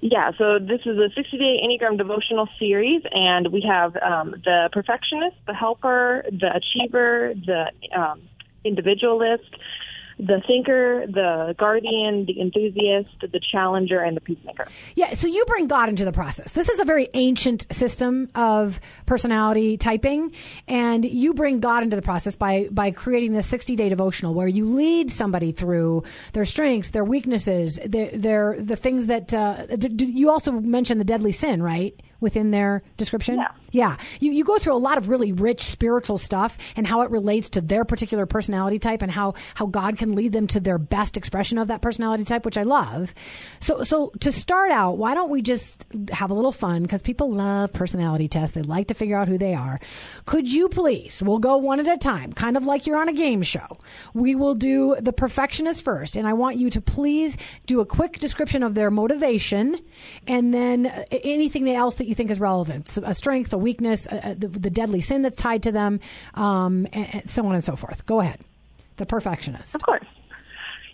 Yeah, 0.00 0.32
so 0.36 0.58
this 0.58 0.80
is 0.84 0.98
a 0.98 1.08
60 1.14 1.38
day 1.38 1.60
Enneagram 1.64 1.96
devotional 1.96 2.48
series, 2.58 3.02
and 3.10 3.52
we 3.52 3.62
have 3.62 3.96
um, 3.96 4.34
the 4.44 4.68
perfectionist, 4.72 5.36
the 5.46 5.54
helper, 5.54 6.24
the 6.30 6.50
achiever, 6.54 7.32
the 7.34 7.70
um, 7.98 8.22
individualist, 8.64 9.48
the 10.18 10.42
thinker, 10.46 11.06
the 11.06 11.54
guardian, 11.58 12.24
the 12.24 12.40
enthusiast, 12.40 13.10
the 13.20 13.40
challenger, 13.40 14.00
and 14.00 14.16
the 14.16 14.20
peacemaker. 14.20 14.66
Yeah, 14.94 15.12
so 15.14 15.26
you 15.26 15.44
bring 15.44 15.66
God 15.66 15.88
into 15.88 16.04
the 16.04 16.12
process. 16.12 16.52
This 16.52 16.68
is 16.68 16.80
a 16.80 16.84
very 16.84 17.08
ancient 17.14 17.66
system 17.70 18.30
of 18.34 18.80
personality 19.04 19.76
typing, 19.76 20.32
and 20.66 21.04
you 21.04 21.34
bring 21.34 21.60
God 21.60 21.82
into 21.82 21.96
the 21.96 22.02
process 22.02 22.36
by 22.36 22.68
by 22.70 22.90
creating 22.90 23.32
this 23.32 23.46
60 23.46 23.76
day 23.76 23.88
devotional 23.88 24.32
where 24.32 24.48
you 24.48 24.64
lead 24.64 25.10
somebody 25.10 25.52
through 25.52 26.02
their 26.32 26.44
strengths, 26.44 26.90
their 26.90 27.04
weaknesses, 27.04 27.78
their, 27.84 28.10
their 28.16 28.56
the 28.58 28.76
things 28.76 29.06
that 29.06 29.34
uh, 29.34 29.66
you 29.98 30.30
also 30.30 30.52
mentioned 30.52 31.00
the 31.00 31.04
deadly 31.04 31.32
sin, 31.32 31.62
right? 31.62 32.00
Within 32.20 32.50
their 32.50 32.82
description? 32.96 33.36
Yeah. 33.38 33.48
Yeah. 33.76 33.96
You, 34.20 34.32
you 34.32 34.42
go 34.42 34.56
through 34.58 34.74
a 34.74 34.78
lot 34.78 34.96
of 34.96 35.10
really 35.10 35.32
rich 35.32 35.62
spiritual 35.62 36.16
stuff 36.16 36.56
and 36.76 36.86
how 36.86 37.02
it 37.02 37.10
relates 37.10 37.50
to 37.50 37.60
their 37.60 37.84
particular 37.84 38.24
personality 38.24 38.78
type 38.78 39.02
and 39.02 39.12
how, 39.12 39.34
how 39.54 39.66
God 39.66 39.98
can 39.98 40.14
lead 40.14 40.32
them 40.32 40.46
to 40.48 40.60
their 40.60 40.78
best 40.78 41.18
expression 41.18 41.58
of 41.58 41.68
that 41.68 41.82
personality 41.82 42.24
type, 42.24 42.46
which 42.46 42.56
I 42.56 42.62
love. 42.62 43.12
So, 43.60 43.82
so 43.82 44.12
to 44.20 44.32
start 44.32 44.70
out, 44.70 44.96
why 44.96 45.12
don't 45.12 45.30
we 45.30 45.42
just 45.42 45.84
have 46.10 46.30
a 46.30 46.34
little 46.34 46.52
fun? 46.52 46.82
Because 46.82 47.02
people 47.02 47.30
love 47.30 47.72
personality 47.74 48.28
tests. 48.28 48.54
They 48.54 48.62
like 48.62 48.88
to 48.88 48.94
figure 48.94 49.18
out 49.18 49.28
who 49.28 49.36
they 49.36 49.54
are. 49.54 49.78
Could 50.24 50.50
you 50.50 50.70
please, 50.70 51.22
we'll 51.22 51.38
go 51.38 51.58
one 51.58 51.78
at 51.80 51.86
a 51.86 51.98
time, 51.98 52.32
kind 52.32 52.56
of 52.56 52.64
like 52.64 52.86
you're 52.86 52.96
on 52.96 53.10
a 53.10 53.12
game 53.12 53.42
show. 53.42 53.78
We 54.14 54.34
will 54.34 54.54
do 54.54 54.96
the 54.98 55.12
perfectionist 55.12 55.82
first. 55.82 56.16
And 56.16 56.26
I 56.26 56.32
want 56.32 56.56
you 56.56 56.70
to 56.70 56.80
please 56.80 57.36
do 57.66 57.80
a 57.80 57.86
quick 57.86 58.20
description 58.20 58.62
of 58.62 58.74
their 58.74 58.90
motivation 58.90 59.76
and 60.26 60.54
then 60.54 60.86
anything 61.10 61.68
else 61.68 61.96
that 61.96 62.05
that 62.06 62.10
you 62.10 62.14
think 62.14 62.30
is 62.30 62.40
relevant 62.40 62.96
a 63.02 63.14
strength, 63.14 63.52
a 63.52 63.58
weakness, 63.58 64.06
a, 64.06 64.30
a, 64.30 64.34
the, 64.34 64.48
the, 64.48 64.70
deadly 64.70 65.00
sin 65.00 65.22
that's 65.22 65.36
tied 65.36 65.64
to 65.64 65.72
them, 65.72 65.98
um, 66.34 66.86
and, 66.92 67.14
and 67.14 67.28
so 67.28 67.44
on 67.46 67.54
and 67.54 67.64
so 67.64 67.74
forth. 67.74 68.06
Go 68.06 68.20
ahead. 68.20 68.40
The 68.96 69.06
perfectionist. 69.06 69.74
Of 69.74 69.82
course. 69.82 70.06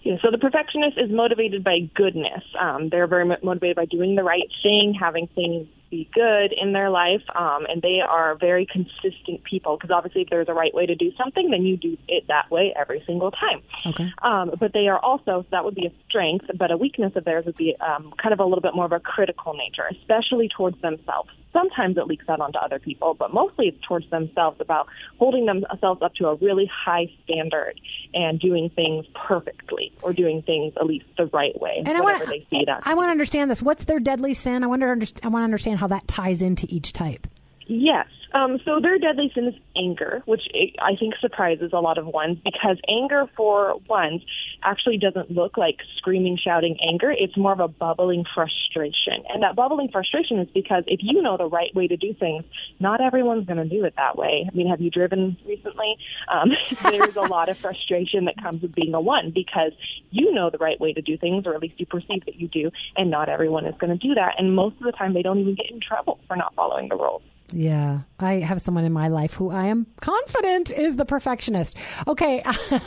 Yeah, 0.02 0.16
so 0.23 0.31
the 0.33 0.38
perfectionist 0.38 0.99
is 0.99 1.11
motivated 1.11 1.62
by 1.62 1.90
goodness. 1.95 2.42
Um, 2.59 2.88
they're 2.88 3.07
very 3.07 3.25
motivated 3.42 3.76
by 3.76 3.85
doing 3.85 4.16
the 4.16 4.25
right 4.25 4.49
thing, 4.62 4.97
having 4.99 5.28
things 5.28 5.69
be 5.92 6.08
good 6.12 6.52
in 6.52 6.72
their 6.72 6.90
life, 6.90 7.22
um, 7.34 7.66
and 7.68 7.82
they 7.82 8.00
are 8.00 8.37
very 8.37 8.66
consistent 8.66 9.44
people. 9.44 9.76
Because 9.76 9.90
obviously, 9.90 10.22
if 10.22 10.30
there's 10.30 10.49
a 10.49 10.54
right 10.54 10.75
way 10.75 10.87
to 10.87 10.94
do 10.94 11.12
something, 11.16 11.50
then 11.50 11.62
you 11.62 11.76
do 11.76 11.96
it 12.08 12.25
that 12.28 12.50
way 12.50 12.75
every 12.78 13.02
single 13.06 13.30
time. 13.30 13.62
Okay. 13.87 14.11
Um, 14.22 14.52
but 14.58 14.72
they 14.72 14.88
are 14.88 14.99
also 14.99 15.32
so 15.32 15.46
that 15.50 15.64
would 15.64 15.75
be 15.75 15.87
a 15.87 15.92
strength, 16.08 16.46
but 16.56 16.70
a 16.70 16.76
weakness 16.76 17.12
of 17.16 17.25
theirs 17.25 17.46
would 17.46 17.56
be 17.56 17.75
um, 17.80 18.12
kind 18.22 18.32
of 18.32 18.40
a 18.40 18.44
little 18.44 18.61
bit 18.61 18.75
more 18.75 18.84
of 18.84 18.92
a 18.92 19.00
critical 19.00 19.54
nature, 19.54 19.84
especially 19.90 20.49
towards 20.54 20.80
themselves. 20.82 21.30
Sometimes 21.52 21.97
it 21.99 22.06
leaks 22.06 22.28
out 22.28 22.40
onto 22.40 22.59
other 22.59 22.78
people, 22.78 23.14
but 23.14 23.32
mostly 23.32 23.68
it's 23.68 23.80
towards 23.87 24.09
themselves 24.11 24.61
about 24.61 24.88
holding 25.18 25.47
themselves 25.47 26.00
up 26.02 26.14
to 26.14 26.28
a 26.28 26.35
really 26.37 26.71
high 26.73 27.11
standard 27.25 27.80
and 28.14 28.40
doing 28.40 28.71
things 28.71 29.06
perfectly 29.14 29.92
or 30.02 30.12
doing 30.12 30.42
things 30.42 30.73
at 30.76 30.87
least 30.87 31.04
the 31.16 31.26
right 31.26 31.59
way. 31.61 31.82
And 31.85 31.97
I 31.97 32.00
want 32.00 32.23
to 32.23 32.78
I 32.85 32.94
want 32.94 33.09
to 33.09 33.11
understand 33.11 33.50
this. 33.50 33.62
What's 33.62 33.85
their 33.85 34.00
deadly 34.00 34.35
sin? 34.35 34.64
I 34.64 34.68
understand, 34.68 35.21
I 35.25 35.28
want 35.28 35.42
to 35.42 35.44
understand 35.44 35.78
how 35.80 35.88
that 35.88 36.09
ties 36.09 36.42
into 36.42 36.66
each 36.71 36.92
type. 36.92 37.26
Yes. 37.73 38.07
Um, 38.35 38.59
so 38.67 38.81
their 38.81 38.99
deadly 38.99 39.31
sin 39.35 39.49
is 39.49 39.55
anger, 39.76 40.23
which 40.26 40.43
I 40.79 40.95
think 40.97 41.14
surprises 41.21 41.71
a 41.73 41.81
lot 41.81 41.97
of 41.97 42.07
ones 42.07 42.38
because 42.45 42.76
anger, 42.87 43.25
for 43.35 43.76
ones, 43.88 44.23
actually 44.62 44.99
doesn't 44.99 45.31
look 45.31 45.57
like 45.57 45.79
screaming, 45.97 46.38
shouting 46.43 46.76
anger. 46.87 47.11
It's 47.11 47.35
more 47.37 47.52
of 47.52 47.61
a 47.61 47.69
bubbling 47.69 48.25
frustration. 48.35 49.25
And 49.29 49.43
that 49.43 49.57
bubbling 49.57 49.88
frustration 49.91 50.38
is 50.38 50.49
because 50.52 50.85
if 50.87 51.00
you 51.02 51.23
know 51.23 51.38
the 51.38 51.49
right 51.49 51.75
way 51.75 51.87
to 51.88 51.97
do 51.97 52.12
things, 52.12 52.45
not 52.79 53.00
everyone's 53.00 53.47
going 53.47 53.57
to 53.57 53.69
do 53.69 53.85
it 53.85 53.95
that 53.97 54.19
way. 54.19 54.47
I 54.50 54.55
mean, 54.55 54.69
have 54.69 54.83
you 54.83 54.91
driven 54.91 55.38
recently? 55.47 55.97
Um, 56.29 56.50
there's 56.91 57.17
a 57.17 57.23
lot 57.23 57.49
of 57.49 57.57
frustration 57.57 58.26
that 58.26 58.43
comes 58.43 58.61
with 58.61 58.75
being 58.75 58.93
a 58.93 59.00
one 59.00 59.31
because 59.35 59.73
you 60.11 60.33
know 60.35 60.50
the 60.50 60.59
right 60.59 60.79
way 60.79 60.93
to 60.93 61.00
do 61.00 61.17
things, 61.17 61.47
or 61.47 61.55
at 61.55 61.62
least 61.62 61.81
you 61.81 61.87
perceive 61.87 62.25
that 62.26 62.37
you 62.37 62.49
do, 62.49 62.71
and 62.97 63.11
not 63.11 63.31
everyone 63.31 63.64
is 63.64 63.75
going 63.79 63.99
to 63.99 64.07
do 64.09 64.14
that. 64.14 64.35
And 64.37 64.55
most 64.55 64.76
of 64.76 64.85
the 64.85 64.93
time, 64.93 65.14
they 65.14 65.23
don't 65.23 65.38
even 65.38 65.55
get 65.55 65.71
in 65.71 65.81
trouble 65.81 66.19
for 66.29 66.37
not 66.37 66.55
following 66.55 66.88
the 66.91 66.97
rules. 66.97 67.23
Yeah, 67.52 68.00
I 68.18 68.35
have 68.35 68.61
someone 68.61 68.85
in 68.85 68.92
my 68.92 69.09
life 69.09 69.35
who 69.35 69.50
I 69.50 69.66
am 69.66 69.87
confident 70.00 70.71
is 70.71 70.97
the 70.97 71.04
perfectionist. 71.04 71.76
Okay, 72.06 72.42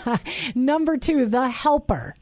number 0.55 0.98
two, 0.98 1.25
the 1.27 1.50
helper. 1.50 2.15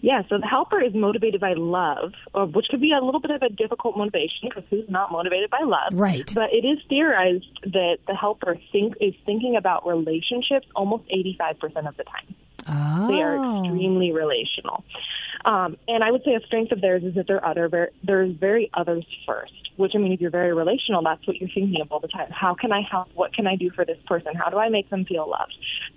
Yeah, 0.00 0.22
so 0.28 0.38
the 0.38 0.46
helper 0.46 0.80
is 0.80 0.94
motivated 0.94 1.40
by 1.40 1.54
love, 1.54 2.12
uh, 2.34 2.46
which 2.46 2.66
could 2.70 2.80
be 2.80 2.92
a 2.92 3.04
little 3.04 3.20
bit 3.20 3.32
of 3.32 3.42
a 3.42 3.48
difficult 3.48 3.96
motivation 3.96 4.48
because 4.48 4.62
who's 4.70 4.88
not 4.88 5.10
motivated 5.10 5.50
by 5.50 5.62
love? 5.64 5.92
Right. 5.92 6.30
But 6.34 6.52
it 6.52 6.64
is 6.64 6.78
theorized 6.88 7.58
that 7.64 7.98
the 8.06 8.14
helper 8.14 8.56
think 8.70 8.94
is 9.00 9.14
thinking 9.26 9.56
about 9.56 9.86
relationships 9.86 10.66
almost 10.76 11.04
85% 11.08 11.88
of 11.88 11.96
the 11.96 12.04
time. 12.04 12.34
Oh. 12.68 13.08
They 13.08 13.22
are 13.22 13.64
extremely 13.64 14.12
relational. 14.12 14.84
Um, 15.44 15.76
and 15.86 16.02
I 16.04 16.10
would 16.10 16.22
say 16.24 16.34
a 16.34 16.40
strength 16.46 16.72
of 16.72 16.80
theirs 16.80 17.04
is 17.04 17.14
that 17.14 17.26
they're 17.26 17.44
other, 17.44 17.90
they're 18.02 18.26
very 18.26 18.70
others 18.74 19.06
first 19.26 19.52
which 19.78 19.92
I 19.94 19.98
mean, 19.98 20.12
if 20.12 20.20
you're 20.20 20.30
very 20.30 20.52
relational, 20.52 21.02
that's 21.02 21.24
what 21.26 21.36
you're 21.36 21.48
thinking 21.48 21.80
of 21.80 21.90
all 21.92 22.00
the 22.00 22.08
time. 22.08 22.28
How 22.30 22.54
can 22.54 22.72
I 22.72 22.82
help? 22.82 23.08
What 23.14 23.32
can 23.32 23.46
I 23.46 23.54
do 23.54 23.70
for 23.70 23.84
this 23.84 23.98
person? 24.06 24.34
How 24.34 24.50
do 24.50 24.58
I 24.58 24.68
make 24.68 24.90
them 24.90 25.04
feel 25.04 25.30
loved? 25.30 25.54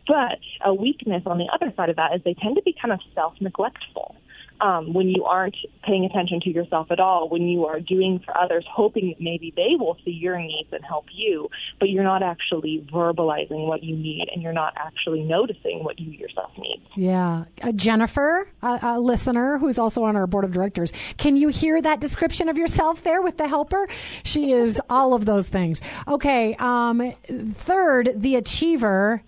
But 0.08 0.40
a 0.64 0.74
weakness 0.74 1.24
on 1.26 1.40
the 1.40 1.50
other 1.52 1.74
side 1.76 1.90
of 1.90 1.96
that 1.96 2.16
is 2.16 2.22
they 2.24 2.36
tend 2.36 2.56
to 2.58 2.62
be 2.62 2.76
kind 2.80 2.94
of 2.94 3.00
self 3.16 3.34
neglectful 3.42 4.16
um, 4.62 4.94
when 4.94 5.10
you 5.10 5.26
aren't 5.26 5.56
paying 5.84 6.06
attention 6.06 6.40
to 6.42 6.50
yourself 6.50 6.92
at 6.92 7.00
all, 7.00 7.30
when 7.30 7.44
you 7.44 7.66
are 7.66 7.80
doing 7.80 8.20
for 8.24 8.38
others, 8.38 8.66
hoping 8.70 9.10
that 9.10 9.22
maybe 9.22 9.52
they 9.56 9.76
will 9.78 9.98
see 10.06 10.12
your 10.12 10.40
needs 10.40 10.70
and 10.72 10.84
help 10.86 11.06
you, 11.12 11.50
but 11.80 11.90
you're 11.90 12.04
not 12.04 12.22
actually 12.22 12.86
verbalizing 12.94 13.68
what 13.68 13.84
you 13.84 13.96
need 13.96 14.28
and 14.32 14.42
you're 14.44 14.54
not 14.54 14.74
actually 14.78 15.22
noticing 15.24 15.84
what 15.84 16.00
you 16.00 16.12
yourself 16.12 16.52
need. 16.58 16.82
Yeah. 16.96 17.46
Uh, 17.62 17.72
Jennifer, 17.72 18.48
a, 18.62 18.80
a 18.84 19.00
listener 19.00 19.58
who's 19.58 19.80
also 19.80 20.04
on 20.04 20.16
our 20.16 20.28
board 20.28 20.46
of 20.46 20.52
directors, 20.52 20.94
can 21.18 21.36
you 21.36 21.48
hear 21.50 21.82
that 21.82 22.00
description 22.00 22.48
of 22.50 22.58
yourself 22.58 23.02
there 23.02 23.22
with 23.22 23.38
the 23.38 23.48
helper? 23.48 23.88
She 24.24 24.52
is 24.52 24.80
all 24.90 25.14
of 25.14 25.26
those 25.26 25.48
things. 25.48 25.82
Okay. 26.08 26.56
Um, 26.56 27.12
third, 27.56 28.12
the 28.16 28.36
achiever. 28.36 29.24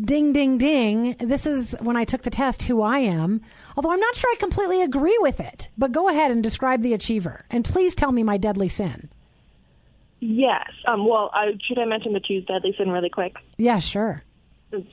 Ding, 0.00 0.32
ding, 0.32 0.58
ding. 0.58 1.16
This 1.18 1.46
is 1.46 1.74
when 1.80 1.96
I 1.96 2.04
took 2.04 2.22
the 2.22 2.30
test 2.30 2.64
who 2.64 2.82
I 2.82 2.98
am 2.98 3.40
although 3.76 3.92
I'm 3.92 4.00
not 4.00 4.16
sure 4.16 4.30
I 4.32 4.36
completely 4.36 4.82
agree 4.82 5.18
with 5.20 5.38
it. 5.40 5.68
But 5.76 5.92
go 5.92 6.08
ahead 6.08 6.30
and 6.30 6.42
describe 6.42 6.82
the 6.82 6.94
achiever. 6.94 7.44
And 7.50 7.64
please 7.64 7.94
tell 7.94 8.12
me 8.12 8.22
my 8.22 8.36
deadly 8.36 8.68
sin. 8.68 9.10
Yes. 10.20 10.70
Um, 10.86 11.06
well, 11.06 11.30
uh, 11.34 11.52
should 11.62 11.78
I 11.78 11.84
mention 11.84 12.14
the 12.14 12.20
two's 12.20 12.44
deadly 12.46 12.74
sin 12.78 12.90
really 12.90 13.10
quick? 13.10 13.36
Yeah, 13.58 13.78
sure. 13.78 14.22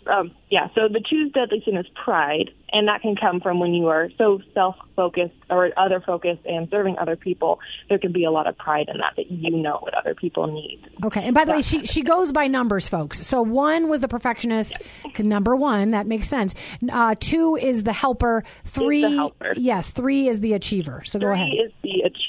Um, 0.07 0.31
yeah, 0.49 0.67
so 0.75 0.87
the 0.87 0.99
two's 0.99 1.31
deadly 1.31 1.61
sin 1.65 1.77
is 1.77 1.85
pride, 2.03 2.51
and 2.71 2.87
that 2.87 3.01
can 3.01 3.15
come 3.15 3.39
from 3.41 3.59
when 3.59 3.73
you 3.73 3.87
are 3.87 4.09
so 4.17 4.39
self-focused 4.53 5.33
or 5.49 5.71
other 5.77 5.99
focused 5.99 6.45
and 6.45 6.69
serving 6.69 6.97
other 6.97 7.15
people. 7.15 7.59
There 7.89 7.97
can 7.97 8.11
be 8.11 8.25
a 8.25 8.31
lot 8.31 8.47
of 8.47 8.57
pride 8.57 8.89
in 8.93 8.97
that 8.99 9.13
that 9.15 9.31
you 9.31 9.51
know 9.51 9.77
what 9.81 9.93
other 9.93 10.15
people 10.15 10.47
need. 10.47 10.81
Okay, 11.03 11.23
and 11.23 11.33
by 11.33 11.45
the 11.45 11.51
way, 11.51 11.61
she 11.61 11.85
she 11.85 12.01
goes 12.01 12.31
by 12.31 12.47
numbers, 12.47 12.87
folks. 12.87 13.25
So 13.25 13.41
one 13.41 13.89
was 13.89 14.01
the 14.01 14.07
perfectionist, 14.07 14.77
number 15.19 15.55
one. 15.55 15.91
That 15.91 16.07
makes 16.07 16.27
sense. 16.27 16.55
Uh, 16.91 17.15
two 17.19 17.55
is 17.55 17.83
the 17.83 17.93
helper. 17.93 18.43
Three, 18.65 19.01
the 19.01 19.09
helper. 19.11 19.53
yes, 19.55 19.89
three 19.89 20.27
is 20.27 20.39
the 20.39 20.53
achiever. 20.53 21.03
So 21.05 21.19
three 21.19 21.27
go 21.27 21.33
ahead. 21.33 21.49
is 21.65 21.71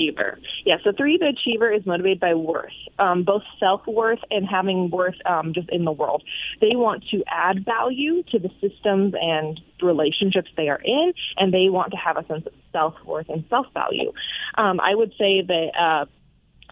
achiever. 0.05 0.39
Yeah, 0.65 0.77
so 0.83 0.93
three, 0.97 1.19
the 1.19 1.29
achiever 1.29 1.73
is 1.73 1.85
motivated 1.87 2.21
by 2.21 2.35
worth, 2.35 2.73
um, 2.99 3.23
both 3.23 3.43
self 3.59 3.87
worth 3.87 4.21
and 4.31 4.47
having 4.47 4.91
worth 4.91 5.17
um, 5.27 5.53
just 5.53 5.69
in 5.71 5.85
the 5.85 5.93
world. 5.93 6.23
They 6.61 6.75
want 6.75 7.05
to 7.11 7.23
add 7.27 7.65
value 7.65 8.23
to 8.31 8.39
the 8.39 8.51
systems 8.61 9.15
and 9.21 9.61
relationships 9.83 10.51
they 10.57 10.69
are 10.69 10.81
in, 10.85 11.13
and 11.37 11.53
they 11.53 11.69
want 11.69 11.93
to 11.93 11.97
have 11.97 12.17
a 12.17 12.27
sense 12.27 12.47
of 12.47 12.53
self 12.73 12.95
worth 13.05 13.29
and 13.29 13.45
self 13.49 13.67
value. 13.75 14.13
Um, 14.57 14.81
I 14.81 14.95
would 14.95 15.11
say 15.19 15.43
the 15.43 15.69
uh, 15.79 16.07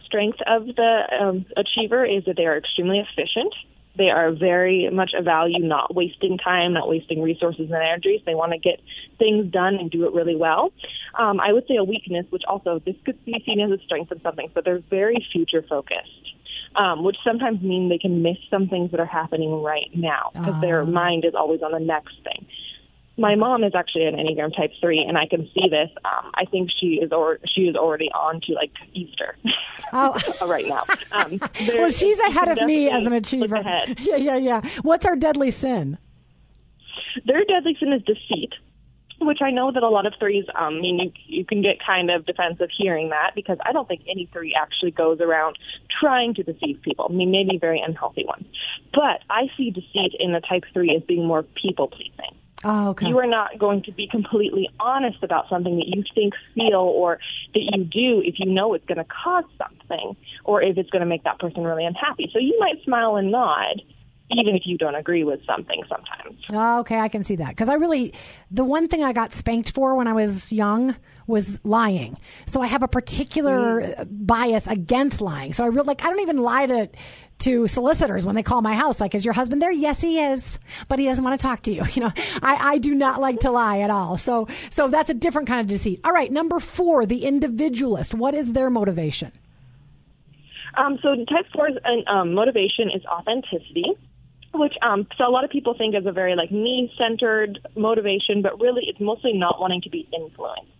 strength 0.04 0.38
of 0.46 0.66
the 0.66 1.02
um, 1.20 1.46
achiever 1.56 2.04
is 2.04 2.24
that 2.26 2.36
they 2.36 2.46
are 2.46 2.56
extremely 2.56 3.00
efficient. 3.00 3.54
They 3.96 4.10
are 4.10 4.32
very 4.32 4.88
much 4.90 5.12
a 5.16 5.22
value, 5.22 5.58
not 5.58 5.94
wasting 5.94 6.38
time, 6.38 6.72
not 6.72 6.88
wasting 6.88 7.20
resources 7.20 7.70
and 7.70 7.74
energies. 7.74 8.20
They 8.24 8.34
want 8.34 8.52
to 8.52 8.58
get 8.58 8.80
things 9.18 9.50
done 9.52 9.74
and 9.76 9.90
do 9.90 10.06
it 10.06 10.14
really 10.14 10.36
well. 10.36 10.72
Um, 11.18 11.40
I 11.40 11.52
would 11.52 11.66
say 11.68 11.76
a 11.76 11.84
weakness, 11.84 12.26
which 12.30 12.42
also 12.48 12.80
this 12.84 12.96
could 13.04 13.22
be 13.24 13.42
seen 13.44 13.60
as 13.60 13.70
a 13.70 13.82
strength 13.84 14.10
of 14.10 14.22
something, 14.22 14.50
but 14.54 14.64
they're 14.64 14.82
very 14.90 15.26
future 15.32 15.62
focused 15.68 16.32
um, 16.76 17.04
which 17.04 17.16
sometimes 17.24 17.60
mean 17.62 17.88
they 17.88 17.98
can 17.98 18.22
miss 18.22 18.36
some 18.50 18.68
things 18.68 18.90
that 18.92 19.00
are 19.00 19.06
happening 19.06 19.62
right 19.62 19.90
now 19.94 20.30
because 20.32 20.54
uh. 20.54 20.60
their 20.60 20.82
ah. 20.82 20.86
mind 20.86 21.24
is 21.24 21.34
always 21.34 21.62
on 21.62 21.72
the 21.72 21.80
next 21.80 22.14
thing. 22.24 22.46
My 23.18 23.34
mom 23.34 23.62
is 23.62 23.74
actually 23.74 24.06
an 24.06 24.14
Enneagram 24.14 24.56
Type 24.56 24.70
Three, 24.80 25.04
and 25.06 25.18
I 25.18 25.26
can 25.26 25.48
see 25.54 25.68
this. 25.68 25.90
Um, 26.04 26.30
I 26.34 26.46
think 26.46 26.70
she 26.80 26.98
is, 27.02 27.12
or 27.12 27.38
she 27.54 27.62
is 27.62 27.76
already 27.76 28.10
on 28.10 28.40
to 28.42 28.54
like 28.54 28.72
Easter. 28.94 29.36
Oh, 29.92 30.18
right 30.46 30.66
now. 30.66 30.84
Um, 31.12 31.38
well, 31.68 31.90
she's 31.90 32.18
ahead 32.20 32.48
of 32.48 32.62
me 32.66 32.88
as 32.88 33.04
an 33.04 33.12
achiever. 33.12 33.62
Yeah, 33.98 34.16
yeah, 34.16 34.36
yeah. 34.36 34.60
What's 34.82 35.06
our 35.06 35.16
deadly 35.16 35.50
sin? 35.50 35.98
Their 37.26 37.44
deadly 37.44 37.76
sin 37.78 37.92
is 37.92 38.02
deceit 38.02 38.52
which 39.24 39.38
I 39.42 39.50
know 39.50 39.72
that 39.72 39.82
a 39.82 39.88
lot 39.88 40.06
of 40.06 40.14
threes, 40.18 40.44
um, 40.54 40.76
I 40.76 40.80
mean, 40.80 40.98
you, 40.98 41.38
you 41.38 41.44
can 41.44 41.62
get 41.62 41.84
kind 41.84 42.10
of 42.10 42.26
defensive 42.26 42.68
hearing 42.76 43.10
that 43.10 43.32
because 43.34 43.58
I 43.64 43.72
don't 43.72 43.88
think 43.88 44.02
any 44.08 44.28
three 44.32 44.54
actually 44.60 44.90
goes 44.90 45.20
around 45.20 45.58
trying 46.00 46.34
to 46.34 46.42
deceive 46.42 46.80
people. 46.82 47.06
I 47.08 47.12
mean, 47.12 47.30
maybe 47.30 47.58
very 47.58 47.82
unhealthy 47.84 48.24
ones. 48.24 48.46
But 48.92 49.20
I 49.30 49.48
see 49.56 49.70
deceit 49.70 50.12
in 50.18 50.32
the 50.32 50.40
type 50.40 50.64
three 50.72 50.94
as 50.96 51.02
being 51.02 51.26
more 51.26 51.42
people 51.42 51.88
pleasing. 51.88 52.36
Oh, 52.64 52.90
okay. 52.90 53.08
You 53.08 53.18
are 53.18 53.26
not 53.26 53.58
going 53.58 53.82
to 53.84 53.92
be 53.92 54.06
completely 54.06 54.68
honest 54.78 55.22
about 55.22 55.48
something 55.48 55.76
that 55.76 55.86
you 55.86 56.04
think, 56.14 56.34
feel, 56.54 56.74
or 56.74 57.18
that 57.54 57.60
you 57.60 57.84
do 57.84 58.22
if 58.24 58.36
you 58.38 58.46
know 58.46 58.74
it's 58.74 58.84
going 58.86 58.98
to 58.98 59.04
cause 59.04 59.44
something 59.58 60.16
or 60.44 60.62
if 60.62 60.78
it's 60.78 60.90
going 60.90 61.00
to 61.00 61.06
make 61.06 61.24
that 61.24 61.38
person 61.38 61.64
really 61.64 61.84
unhappy. 61.84 62.30
So 62.32 62.38
you 62.38 62.56
might 62.60 62.82
smile 62.84 63.16
and 63.16 63.32
nod, 63.32 63.82
even 64.30 64.54
if 64.54 64.62
you 64.64 64.78
don't 64.78 64.94
agree 64.94 65.24
with 65.24 65.44
something 65.44 65.82
sometimes. 65.88 66.40
Oh, 66.50 66.80
okay, 66.80 66.98
I 66.98 67.08
can 67.08 67.22
see 67.22 67.36
that. 67.36 67.48
Because 67.48 67.68
I 67.68 67.74
really, 67.74 68.14
the 68.50 68.64
one 68.64 68.88
thing 68.88 69.02
I 69.02 69.12
got 69.12 69.32
spanked 69.32 69.72
for 69.72 69.94
when 69.94 70.06
I 70.06 70.12
was 70.12 70.52
young 70.52 70.96
was 71.26 71.58
lying. 71.64 72.16
So 72.46 72.62
I 72.62 72.66
have 72.66 72.82
a 72.82 72.88
particular 72.88 73.82
mm. 73.82 74.06
bias 74.10 74.66
against 74.66 75.20
lying. 75.20 75.52
So 75.52 75.64
I 75.64 75.66
really, 75.68 75.86
like, 75.86 76.04
I 76.04 76.08
don't 76.08 76.20
even 76.20 76.38
lie 76.38 76.66
to, 76.66 76.90
to 77.42 77.66
solicitors 77.66 78.24
when 78.24 78.34
they 78.34 78.42
call 78.42 78.62
my 78.62 78.74
house. 78.74 79.00
Like, 79.00 79.14
is 79.14 79.24
your 79.24 79.34
husband 79.34 79.62
there? 79.62 79.70
Yes, 79.70 80.00
he 80.00 80.20
is, 80.20 80.58
but 80.88 80.98
he 80.98 81.06
doesn't 81.06 81.22
want 81.24 81.40
to 81.40 81.46
talk 81.46 81.62
to 81.62 81.72
you. 81.72 81.84
You 81.92 82.04
know, 82.04 82.12
I, 82.42 82.72
I 82.72 82.78
do 82.78 82.94
not 82.94 83.20
like 83.20 83.40
to 83.40 83.50
lie 83.50 83.80
at 83.80 83.90
all. 83.90 84.16
So, 84.16 84.48
so 84.70 84.88
that's 84.88 85.10
a 85.10 85.14
different 85.14 85.46
kind 85.46 85.60
of 85.60 85.66
deceit. 85.66 86.00
All 86.04 86.12
right. 86.12 86.32
Number 86.32 86.58
four, 86.58 87.04
the 87.04 87.24
individualist. 87.24 88.14
What 88.14 88.34
is 88.34 88.52
their 88.52 88.70
motivation? 88.70 89.30
Um, 90.74 90.98
so 91.02 91.14
type 91.26 91.44
four's 91.52 91.74
um, 92.06 92.32
motivation 92.32 92.88
is 92.94 93.04
authenticity 93.04 93.84
which 94.54 94.74
um, 94.82 95.06
so 95.16 95.26
a 95.26 95.30
lot 95.30 95.44
of 95.44 95.50
people 95.50 95.74
think 95.76 95.94
is 95.94 96.06
a 96.06 96.12
very 96.12 96.36
like 96.36 96.50
me 96.50 96.92
centered 96.98 97.58
motivation, 97.74 98.42
but 98.42 98.60
really 98.60 98.82
it's 98.86 99.00
mostly 99.00 99.32
not 99.32 99.60
wanting 99.60 99.80
to 99.82 99.90
be 99.90 100.08
influenced. 100.14 100.70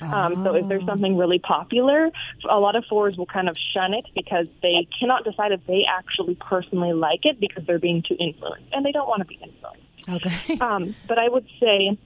Um, 0.00 0.44
so 0.44 0.54
if 0.54 0.68
there's 0.68 0.86
something 0.86 1.16
really 1.16 1.38
popular, 1.38 2.10
a 2.48 2.58
lot 2.58 2.76
of 2.76 2.84
fours 2.88 3.16
will 3.16 3.26
kind 3.26 3.48
of 3.48 3.56
shun 3.74 3.94
it 3.94 4.06
because 4.14 4.46
they 4.62 4.86
cannot 4.98 5.24
decide 5.24 5.52
if 5.52 5.60
they 5.66 5.82
actually 5.88 6.36
personally 6.36 6.92
like 6.92 7.20
it 7.24 7.40
because 7.40 7.64
they're 7.66 7.78
being 7.78 8.02
too 8.06 8.16
influenced, 8.18 8.66
and 8.72 8.84
they 8.84 8.92
don't 8.92 9.08
want 9.08 9.20
to 9.20 9.26
be 9.26 9.38
influenced. 9.42 9.82
Okay. 10.08 10.58
Um, 10.60 10.94
but 11.06 11.18
I 11.18 11.28
would 11.28 11.46
say 11.60 11.98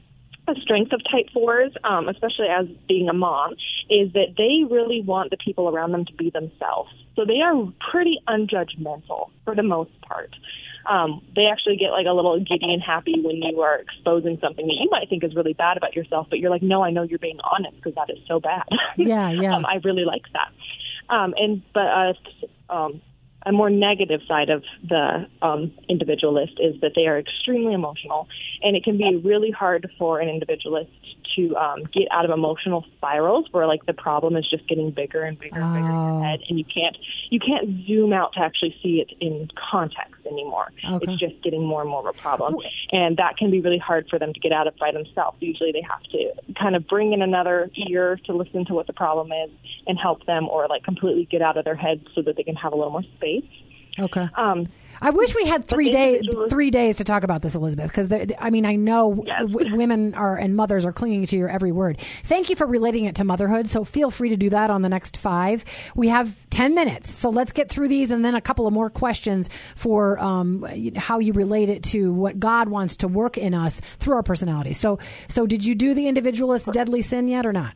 a 0.48 0.54
strength 0.60 0.92
of 0.92 1.00
type 1.10 1.30
fours, 1.32 1.72
um, 1.84 2.08
especially 2.08 2.48
as 2.48 2.66
being 2.88 3.08
a 3.08 3.12
mom, 3.12 3.52
is 3.88 4.12
that 4.12 4.34
they 4.36 4.64
really 4.72 5.00
want 5.02 5.30
the 5.30 5.36
people 5.36 5.68
around 5.68 5.92
them 5.92 6.04
to 6.04 6.12
be 6.14 6.30
themselves. 6.30 6.90
So 7.14 7.24
they 7.24 7.40
are 7.40 7.54
pretty 7.90 8.18
unjudgmental 8.28 9.30
for 9.44 9.54
the 9.54 9.62
most 9.62 9.92
part. 10.02 10.34
Um, 10.86 11.22
they 11.34 11.46
actually 11.46 11.76
get 11.76 11.90
like 11.90 12.06
a 12.06 12.12
little 12.12 12.38
giddy 12.38 12.72
and 12.72 12.82
happy 12.82 13.14
when 13.22 13.36
you 13.36 13.60
are 13.60 13.78
exposing 13.78 14.38
something 14.40 14.66
that 14.66 14.76
you 14.80 14.88
might 14.90 15.08
think 15.08 15.24
is 15.24 15.34
really 15.34 15.52
bad 15.52 15.76
about 15.76 15.94
yourself, 15.94 16.26
but 16.28 16.38
you're 16.38 16.50
like, 16.50 16.62
no, 16.62 16.82
I 16.82 16.90
know 16.90 17.02
you're 17.02 17.18
being 17.18 17.38
honest 17.42 17.76
because 17.76 17.94
that 17.94 18.10
is 18.10 18.18
so 18.26 18.40
bad. 18.40 18.64
Yeah, 18.96 19.30
yeah. 19.30 19.54
um, 19.56 19.64
I 19.66 19.76
really 19.84 20.04
like 20.04 20.24
that. 20.32 20.52
Um, 21.08 21.34
and 21.36 21.62
but 21.72 21.80
uh, 21.86 22.12
um, 22.68 23.00
a 23.46 23.52
more 23.52 23.70
negative 23.70 24.20
side 24.28 24.50
of 24.50 24.62
the 24.88 25.26
um, 25.42 25.72
individualist 25.88 26.54
is 26.60 26.80
that 26.80 26.92
they 26.94 27.06
are 27.06 27.18
extremely 27.18 27.74
emotional, 27.74 28.28
and 28.62 28.76
it 28.76 28.84
can 28.84 28.96
be 28.98 29.16
really 29.24 29.50
hard 29.50 29.90
for 29.98 30.20
an 30.20 30.28
individualist 30.28 30.90
to 31.36 31.56
um, 31.56 31.82
get 31.94 32.06
out 32.10 32.26
of 32.26 32.30
emotional 32.30 32.84
spirals 32.96 33.46
where 33.52 33.66
like 33.66 33.86
the 33.86 33.94
problem 33.94 34.36
is 34.36 34.48
just 34.50 34.68
getting 34.68 34.90
bigger 34.90 35.22
and 35.22 35.38
bigger 35.38 35.60
and 35.60 35.72
bigger 35.74 35.88
in 35.88 35.94
Oh. 35.94 36.18
your 36.18 36.24
head, 36.24 36.40
and 36.48 36.58
you 36.58 36.64
can't 36.64 36.96
you 37.30 37.40
can't 37.40 37.86
zoom 37.86 38.12
out 38.12 38.34
to 38.34 38.40
actually 38.40 38.76
see 38.82 39.00
it 39.00 39.14
in 39.20 39.48
context 39.70 40.14
anymore. 40.30 40.70
Okay. 40.84 41.10
It's 41.10 41.18
just 41.20 41.42
getting 41.42 41.64
more 41.64 41.80
and 41.80 41.88
more 41.90 42.06
of 42.06 42.14
a 42.14 42.18
problem, 42.18 42.56
and 42.92 43.16
that 43.16 43.38
can 43.38 43.50
be 43.50 43.60
really 43.60 43.78
hard 43.78 44.08
for 44.10 44.18
them 44.18 44.32
to 44.34 44.40
get 44.40 44.52
out 44.52 44.66
of 44.66 44.76
by 44.76 44.92
themselves. 44.92 45.38
Usually, 45.40 45.72
they 45.72 45.82
have 45.88 46.02
to 46.12 46.32
kind 46.60 46.76
of 46.76 46.86
bring 46.86 47.12
in 47.14 47.22
another 47.22 47.70
ear 47.88 48.18
to 48.26 48.34
listen 48.34 48.64
to 48.66 48.74
what 48.74 48.86
the 48.86 48.92
problem 48.92 49.32
is 49.32 49.50
and 49.86 49.98
help 49.98 50.26
them, 50.26 50.48
or 50.48 50.68
like 50.68 50.84
completely 50.84 51.24
get 51.30 51.40
out 51.40 51.56
of 51.56 51.64
their 51.64 51.74
head 51.76 52.04
so 52.14 52.20
that 52.22 52.36
they 52.36 52.42
can 52.42 52.56
have 52.56 52.72
a 52.72 52.76
little 52.76 52.92
more 52.92 53.02
space. 53.16 53.31
Okay. 53.98 54.28
Um, 54.36 54.66
I 55.04 55.10
wish 55.10 55.34
we 55.34 55.46
had 55.46 55.66
three 55.66 55.90
days 55.90 56.22
three 56.48 56.70
days 56.70 56.98
to 56.98 57.04
talk 57.04 57.24
about 57.24 57.42
this, 57.42 57.56
Elizabeth, 57.56 57.88
because 57.88 58.08
I 58.38 58.50
mean 58.50 58.64
I 58.64 58.76
know 58.76 59.20
Yes. 59.26 59.50
w- 59.50 59.76
women 59.76 60.14
are 60.14 60.36
and 60.36 60.54
mothers 60.54 60.84
are 60.84 60.92
clinging 60.92 61.26
to 61.26 61.36
your 61.36 61.48
every 61.48 61.72
word. 61.72 61.98
Thank 62.22 62.48
you 62.50 62.54
for 62.56 62.66
relating 62.68 63.06
it 63.06 63.16
to 63.16 63.24
motherhood. 63.24 63.66
So 63.68 63.82
feel 63.82 64.12
free 64.12 64.28
to 64.28 64.36
do 64.36 64.48
that 64.50 64.70
on 64.70 64.82
the 64.82 64.88
next 64.88 65.16
five. 65.16 65.64
We 65.96 66.06
have 66.08 66.48
ten 66.50 66.74
minutes, 66.76 67.10
so 67.10 67.30
let's 67.30 67.50
get 67.50 67.68
through 67.68 67.88
these, 67.88 68.12
and 68.12 68.24
then 68.24 68.36
a 68.36 68.40
couple 68.40 68.66
of 68.68 68.72
more 68.72 68.90
questions 68.90 69.50
for 69.74 70.20
um, 70.20 70.64
how 70.96 71.18
you 71.18 71.32
relate 71.32 71.68
it 71.68 71.82
to 71.84 72.12
what 72.12 72.38
God 72.38 72.68
wants 72.68 72.96
to 72.98 73.08
work 73.08 73.36
in 73.36 73.54
us 73.54 73.80
through 73.98 74.14
our 74.14 74.22
personality. 74.22 74.72
So, 74.72 75.00
so 75.28 75.46
did 75.46 75.64
you 75.64 75.74
do 75.74 75.94
the 75.94 76.06
individualist 76.06 76.72
deadly 76.72 77.02
sin 77.02 77.26
yet 77.26 77.44
or 77.44 77.52
not? 77.52 77.74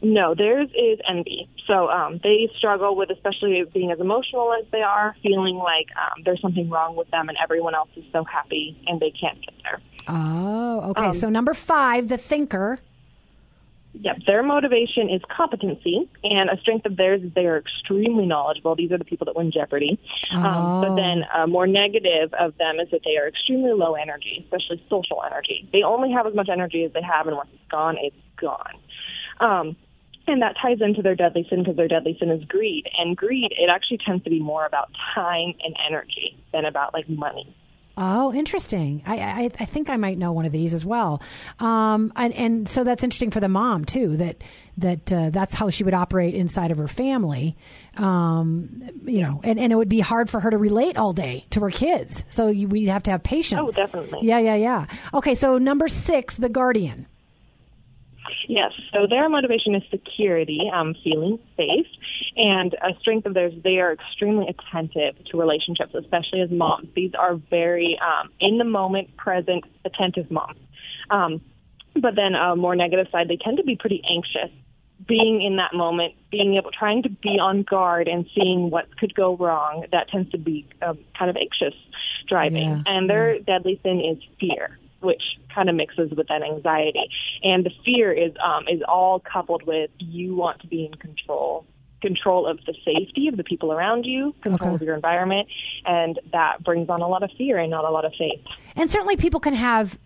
No, 0.00 0.34
theirs 0.34 0.68
is 0.74 0.98
envy. 1.08 1.48
So 1.66 1.88
um, 1.88 2.20
they 2.22 2.48
struggle 2.56 2.94
with, 2.96 3.10
especially 3.10 3.64
being 3.74 3.90
as 3.90 3.98
emotional 4.00 4.52
as 4.58 4.64
they 4.70 4.82
are, 4.82 5.14
feeling 5.22 5.56
like 5.56 5.88
um, 5.96 6.22
there's 6.24 6.40
something 6.40 6.70
wrong 6.70 6.94
with 6.96 7.10
them 7.10 7.28
and 7.28 7.36
everyone 7.42 7.74
else 7.74 7.90
is 7.96 8.04
so 8.12 8.24
happy 8.24 8.80
and 8.86 9.00
they 9.00 9.10
can't 9.10 9.40
get 9.44 9.54
there. 9.64 9.80
Oh, 10.08 10.90
okay. 10.90 11.06
Um, 11.06 11.12
so 11.12 11.28
number 11.28 11.52
five, 11.54 12.08
the 12.08 12.16
thinker. 12.18 12.78
Yep, 14.00 14.18
their 14.26 14.42
motivation 14.44 15.08
is 15.10 15.20
competency, 15.34 16.08
and 16.22 16.50
a 16.50 16.60
strength 16.60 16.86
of 16.86 16.96
theirs 16.96 17.22
is 17.22 17.32
they 17.34 17.46
are 17.46 17.56
extremely 17.58 18.26
knowledgeable. 18.26 18.76
These 18.76 18.92
are 18.92 18.98
the 18.98 19.04
people 19.04 19.24
that 19.24 19.34
win 19.34 19.50
Jeopardy. 19.50 19.98
Um, 20.30 20.44
Oh. 20.44 20.80
but 20.86 20.94
then 20.94 21.24
a 21.34 21.46
more 21.48 21.66
negative 21.66 22.32
of 22.38 22.56
them 22.58 22.78
is 22.80 22.90
that 22.92 23.00
they 23.04 23.16
are 23.16 23.26
extremely 23.26 23.72
low 23.72 23.94
energy, 23.94 24.44
especially 24.44 24.80
social 24.88 25.22
energy. 25.28 25.68
They 25.72 25.82
only 25.82 26.12
have 26.12 26.26
as 26.26 26.34
much 26.34 26.48
energy 26.48 26.84
as 26.84 26.92
they 26.92 27.02
have, 27.02 27.26
and 27.26 27.36
once 27.36 27.48
it's 27.52 27.68
gone, 27.70 27.96
it's 28.00 28.14
gone. 28.36 28.74
Um, 29.40 29.76
and 30.28 30.42
that 30.42 30.56
ties 30.60 30.78
into 30.80 31.02
their 31.02 31.14
deadly 31.14 31.46
sin 31.48 31.60
because 31.60 31.76
their 31.76 31.88
deadly 31.88 32.16
sin 32.18 32.30
is 32.30 32.44
greed. 32.44 32.86
And 32.96 33.16
greed, 33.16 33.52
it 33.52 33.68
actually 33.70 33.98
tends 33.98 34.24
to 34.24 34.30
be 34.30 34.40
more 34.40 34.66
about 34.66 34.90
time 35.14 35.54
and 35.64 35.76
energy 35.88 36.36
than 36.52 36.64
about 36.64 36.94
like 36.94 37.08
money. 37.08 37.54
Oh, 38.00 38.32
interesting. 38.32 39.02
I, 39.06 39.18
I 39.18 39.50
I 39.58 39.64
think 39.64 39.90
I 39.90 39.96
might 39.96 40.18
know 40.18 40.30
one 40.30 40.46
of 40.46 40.52
these 40.52 40.72
as 40.72 40.84
well. 40.86 41.20
Um, 41.58 42.12
and 42.14 42.32
and 42.34 42.68
so 42.68 42.84
that's 42.84 43.02
interesting 43.02 43.32
for 43.32 43.40
the 43.40 43.48
mom 43.48 43.84
too. 43.84 44.16
That 44.16 44.36
that 44.76 45.12
uh, 45.12 45.30
that's 45.30 45.52
how 45.52 45.68
she 45.68 45.82
would 45.82 45.94
operate 45.94 46.32
inside 46.32 46.70
of 46.70 46.78
her 46.78 46.86
family. 46.86 47.56
Um, 47.96 48.88
you 49.04 49.20
know, 49.20 49.40
and, 49.42 49.58
and 49.58 49.72
it 49.72 49.76
would 49.76 49.88
be 49.88 49.98
hard 49.98 50.30
for 50.30 50.38
her 50.38 50.48
to 50.48 50.56
relate 50.56 50.96
all 50.96 51.12
day 51.12 51.46
to 51.50 51.60
her 51.60 51.70
kids. 51.70 52.24
So 52.28 52.46
you, 52.46 52.68
we'd 52.68 52.86
have 52.86 53.02
to 53.04 53.10
have 53.10 53.24
patience. 53.24 53.60
Oh, 53.64 53.72
definitely. 53.72 54.20
Yeah, 54.22 54.38
yeah, 54.38 54.54
yeah. 54.54 54.86
Okay, 55.12 55.34
so 55.34 55.58
number 55.58 55.88
six, 55.88 56.36
the 56.36 56.48
guardian. 56.48 57.08
Yes, 58.48 58.72
so 58.92 59.06
their 59.08 59.28
motivation 59.28 59.74
is 59.74 59.82
security, 59.90 60.70
um, 60.72 60.94
feeling 61.02 61.38
safe, 61.56 61.86
and 62.36 62.74
a 62.74 62.98
strength 63.00 63.26
of 63.26 63.34
theirs, 63.34 63.52
they 63.62 63.78
are 63.78 63.92
extremely 63.92 64.46
attentive 64.48 65.22
to 65.26 65.38
relationships, 65.38 65.94
especially 65.94 66.40
as 66.40 66.50
moms. 66.50 66.88
These 66.94 67.12
are 67.18 67.36
very 67.36 67.98
um, 68.00 68.30
in 68.40 68.58
the 68.58 68.64
moment, 68.64 69.16
present, 69.16 69.64
attentive 69.84 70.30
moms. 70.30 70.58
Um, 71.10 71.40
but 71.94 72.14
then 72.16 72.34
a 72.34 72.56
more 72.56 72.76
negative 72.76 73.06
side, 73.10 73.28
they 73.28 73.36
tend 73.36 73.56
to 73.58 73.64
be 73.64 73.76
pretty 73.76 74.02
anxious. 74.08 74.54
Being 75.06 75.42
in 75.42 75.56
that 75.56 75.74
moment, 75.74 76.14
being 76.30 76.56
able, 76.56 76.70
trying 76.70 77.02
to 77.04 77.08
be 77.08 77.38
on 77.40 77.62
guard 77.62 78.08
and 78.08 78.26
seeing 78.34 78.68
what 78.70 78.96
could 78.98 79.14
go 79.14 79.36
wrong, 79.36 79.86
that 79.92 80.08
tends 80.08 80.30
to 80.32 80.38
be 80.38 80.66
um, 80.82 80.98
kind 81.16 81.30
of 81.30 81.36
anxious 81.36 81.78
driving. 82.28 82.68
Yeah, 82.68 82.82
and 82.86 83.08
their 83.08 83.38
deadly 83.38 83.80
sin 83.82 84.00
is 84.00 84.22
fear 84.40 84.78
which 85.00 85.22
kind 85.54 85.68
of 85.68 85.74
mixes 85.76 86.10
with 86.16 86.28
that 86.28 86.42
anxiety. 86.42 87.08
And 87.42 87.64
the 87.64 87.70
fear 87.84 88.12
is 88.12 88.32
um, 88.44 88.64
is 88.68 88.80
all 88.86 89.20
coupled 89.20 89.62
with 89.66 89.90
you 89.98 90.34
want 90.34 90.60
to 90.60 90.66
be 90.66 90.84
in 90.86 90.94
control 90.94 91.66
control 92.00 92.46
of 92.46 92.60
the 92.64 92.74
safety 92.84 93.26
of 93.26 93.36
the 93.36 93.42
people 93.42 93.72
around 93.72 94.04
you, 94.04 94.32
control 94.40 94.68
Okay. 94.70 94.74
of 94.76 94.82
your 94.82 94.94
environment, 94.94 95.48
and 95.84 96.20
that 96.32 96.62
brings 96.62 96.88
on 96.88 97.00
a 97.02 97.08
lot 97.08 97.24
of 97.24 97.30
fear 97.36 97.58
and 97.58 97.72
not 97.72 97.84
a 97.84 97.90
lot 97.90 98.04
of 98.04 98.12
faith. 98.16 98.40
And 98.76 98.88
certainly 98.88 99.16
people 99.16 99.40
can 99.40 99.54
have 99.54 99.98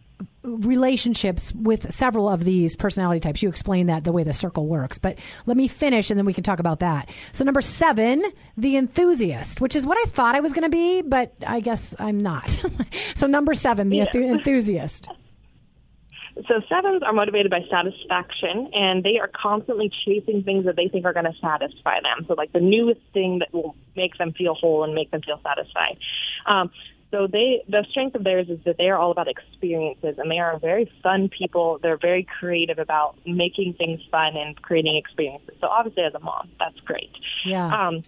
relationships 0.42 1.52
with 1.54 1.92
several 1.92 2.28
of 2.28 2.44
these 2.44 2.76
personality 2.76 3.20
types. 3.20 3.42
You 3.42 3.48
explained 3.48 3.88
that 3.88 4.04
the 4.04 4.12
way 4.12 4.24
the 4.24 4.32
circle 4.32 4.66
works. 4.66 4.98
But 4.98 5.18
let 5.46 5.56
me 5.56 5.68
finish 5.68 6.10
and 6.10 6.18
then 6.18 6.26
we 6.26 6.34
can 6.34 6.44
talk 6.44 6.58
about 6.58 6.80
that. 6.80 7.08
So, 7.32 7.44
number 7.44 7.62
seven, 7.62 8.24
the 8.56 8.76
enthusiast, 8.76 9.60
which 9.60 9.76
is 9.76 9.86
what 9.86 9.98
I 9.98 10.10
thought 10.10 10.34
I 10.34 10.40
was 10.40 10.52
going 10.52 10.64
to 10.64 10.68
be, 10.68 11.02
but 11.02 11.34
I 11.46 11.60
guess 11.60 11.94
I'm 11.98 12.20
not. 12.20 12.50
so, 13.14 13.26
number 13.26 13.54
seven, 13.54 13.88
the 13.88 13.98
enthu- 13.98 14.30
enthusiast. 14.32 15.08
So 16.48 16.62
sevens 16.66 17.02
are 17.02 17.12
motivated 17.12 17.50
by 17.50 17.60
satisfaction, 17.70 18.70
and 18.72 19.04
they 19.04 19.18
are 19.18 19.28
constantly 19.28 19.90
chasing 20.04 20.42
things 20.42 20.64
that 20.64 20.76
they 20.76 20.88
think 20.88 21.04
are 21.04 21.12
going 21.12 21.26
to 21.26 21.34
satisfy 21.40 22.00
them. 22.00 22.24
So, 22.26 22.34
like 22.34 22.52
the 22.52 22.60
newest 22.60 23.00
thing 23.12 23.40
that 23.40 23.52
will 23.52 23.76
make 23.96 24.16
them 24.16 24.32
feel 24.32 24.54
whole 24.54 24.82
and 24.82 24.94
make 24.94 25.10
them 25.10 25.20
feel 25.20 25.38
satisfied. 25.42 25.98
Um, 26.46 26.70
so 27.12 27.28
they, 27.30 27.62
the 27.68 27.84
strength 27.90 28.14
of 28.14 28.24
theirs 28.24 28.48
is 28.48 28.58
that 28.64 28.76
they 28.78 28.88
are 28.88 28.96
all 28.96 29.10
about 29.10 29.28
experiences, 29.28 30.16
and 30.18 30.30
they 30.30 30.38
are 30.38 30.58
very 30.58 30.90
fun 31.02 31.28
people. 31.28 31.78
They're 31.82 31.98
very 31.98 32.26
creative 32.38 32.78
about 32.78 33.16
making 33.26 33.74
things 33.74 34.00
fun 34.10 34.34
and 34.36 34.60
creating 34.62 34.96
experiences. 34.96 35.54
So, 35.60 35.66
obviously, 35.66 36.04
as 36.04 36.14
a 36.14 36.20
mom, 36.20 36.50
that's 36.58 36.80
great. 36.80 37.12
Yeah. 37.44 37.66
Um, 37.66 38.02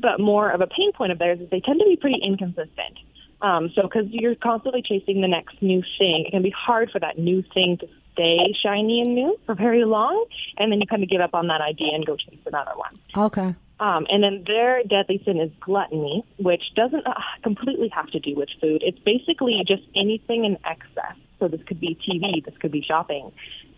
but 0.00 0.18
more 0.18 0.50
of 0.50 0.62
a 0.62 0.66
pain 0.66 0.92
point 0.92 1.12
of 1.12 1.18
theirs 1.18 1.40
is 1.40 1.50
they 1.50 1.60
tend 1.60 1.78
to 1.80 1.86
be 1.86 1.96
pretty 1.96 2.20
inconsistent. 2.22 2.98
Um, 3.40 3.70
so 3.74 3.82
because 3.82 4.06
you're 4.10 4.34
constantly 4.34 4.82
chasing 4.82 5.20
the 5.20 5.28
next 5.28 5.62
new 5.62 5.82
thing, 5.98 6.24
it 6.26 6.30
can 6.30 6.42
be 6.42 6.50
hard 6.50 6.90
for 6.90 6.98
that 6.98 7.18
new 7.18 7.44
thing 7.54 7.78
to 7.80 7.86
stay 8.14 8.52
shiny 8.62 9.00
and 9.00 9.14
new 9.14 9.38
for 9.46 9.54
very 9.54 9.84
long, 9.84 10.26
and 10.56 10.72
then 10.72 10.80
you 10.80 10.86
kind 10.86 11.02
of 11.02 11.08
give 11.08 11.20
up 11.20 11.34
on 11.34 11.46
that 11.46 11.60
idea 11.60 11.94
and 11.94 12.04
go 12.04 12.16
chase 12.16 12.40
another 12.46 12.72
one. 12.74 12.98
Okay. 13.16 13.54
Um, 13.80 14.06
and 14.08 14.22
then 14.22 14.44
their 14.46 14.82
deadly 14.82 15.22
sin 15.24 15.38
is 15.40 15.50
gluttony, 15.60 16.24
which 16.38 16.62
doesn't 16.74 17.06
uh, 17.06 17.12
completely 17.42 17.88
have 17.94 18.08
to 18.08 18.18
do 18.18 18.34
with 18.34 18.48
food. 18.60 18.82
It's 18.84 18.98
basically 18.98 19.60
just 19.66 19.82
anything 19.94 20.44
in 20.44 20.56
excess. 20.64 21.16
So 21.38 21.46
this 21.46 21.60
could 21.66 21.78
be 21.78 21.96
TV, 22.08 22.44
this 22.44 22.56
could 22.58 22.72
be 22.72 22.82
shopping, 22.82 23.30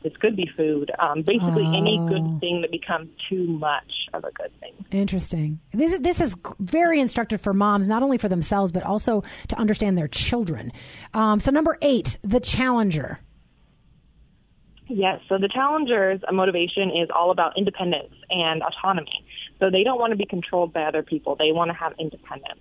this 0.03 0.17
could 0.17 0.35
be 0.35 0.49
food. 0.57 0.91
Um, 0.99 1.21
basically, 1.21 1.67
any 1.67 1.99
Oh. 2.01 2.09
good 2.09 2.41
thing 2.41 2.63
that 2.63 2.71
becomes 2.71 3.11
too 3.29 3.47
much 3.47 3.93
of 4.15 4.25
a 4.25 4.31
good 4.33 4.51
thing. 4.61 4.73
Interesting. 4.91 5.61
This 5.75 5.93
is, 5.93 6.01
this 6.01 6.21
is 6.23 6.35
very 6.59 6.99
instructive 7.01 7.43
for 7.43 7.53
moms, 7.53 7.87
not 7.87 8.03
only 8.03 8.17
for 8.17 8.31
themselves, 8.31 8.73
but 8.73 8.83
also 8.83 9.23
to 9.49 9.59
understand 9.59 9.99
their 9.99 10.09
children. 10.09 10.73
Um, 11.13 11.39
so, 11.41 11.51
number 11.51 11.77
eight, 11.83 12.17
the 12.23 12.41
challenger. 12.41 13.19
Yes, 14.89 15.21
so 15.29 15.39
the 15.39 15.49
challengers' 15.49 16.21
motivation 16.33 16.91
is 16.91 17.11
all 17.15 17.31
about 17.31 17.57
independence 17.57 18.13
and 18.29 18.63
autonomy. 18.63 19.25
So 19.61 19.71
they 19.71 19.85
don't 19.85 20.01
want 20.01 20.13
to 20.13 20.17
be 20.17 20.27
controlled 20.27 20.73
by 20.73 20.83
other 20.83 21.03
people. 21.03 21.37
They 21.37 21.53
want 21.53 21.71
to 21.71 21.75
have 21.75 21.93
independence. 21.99 22.61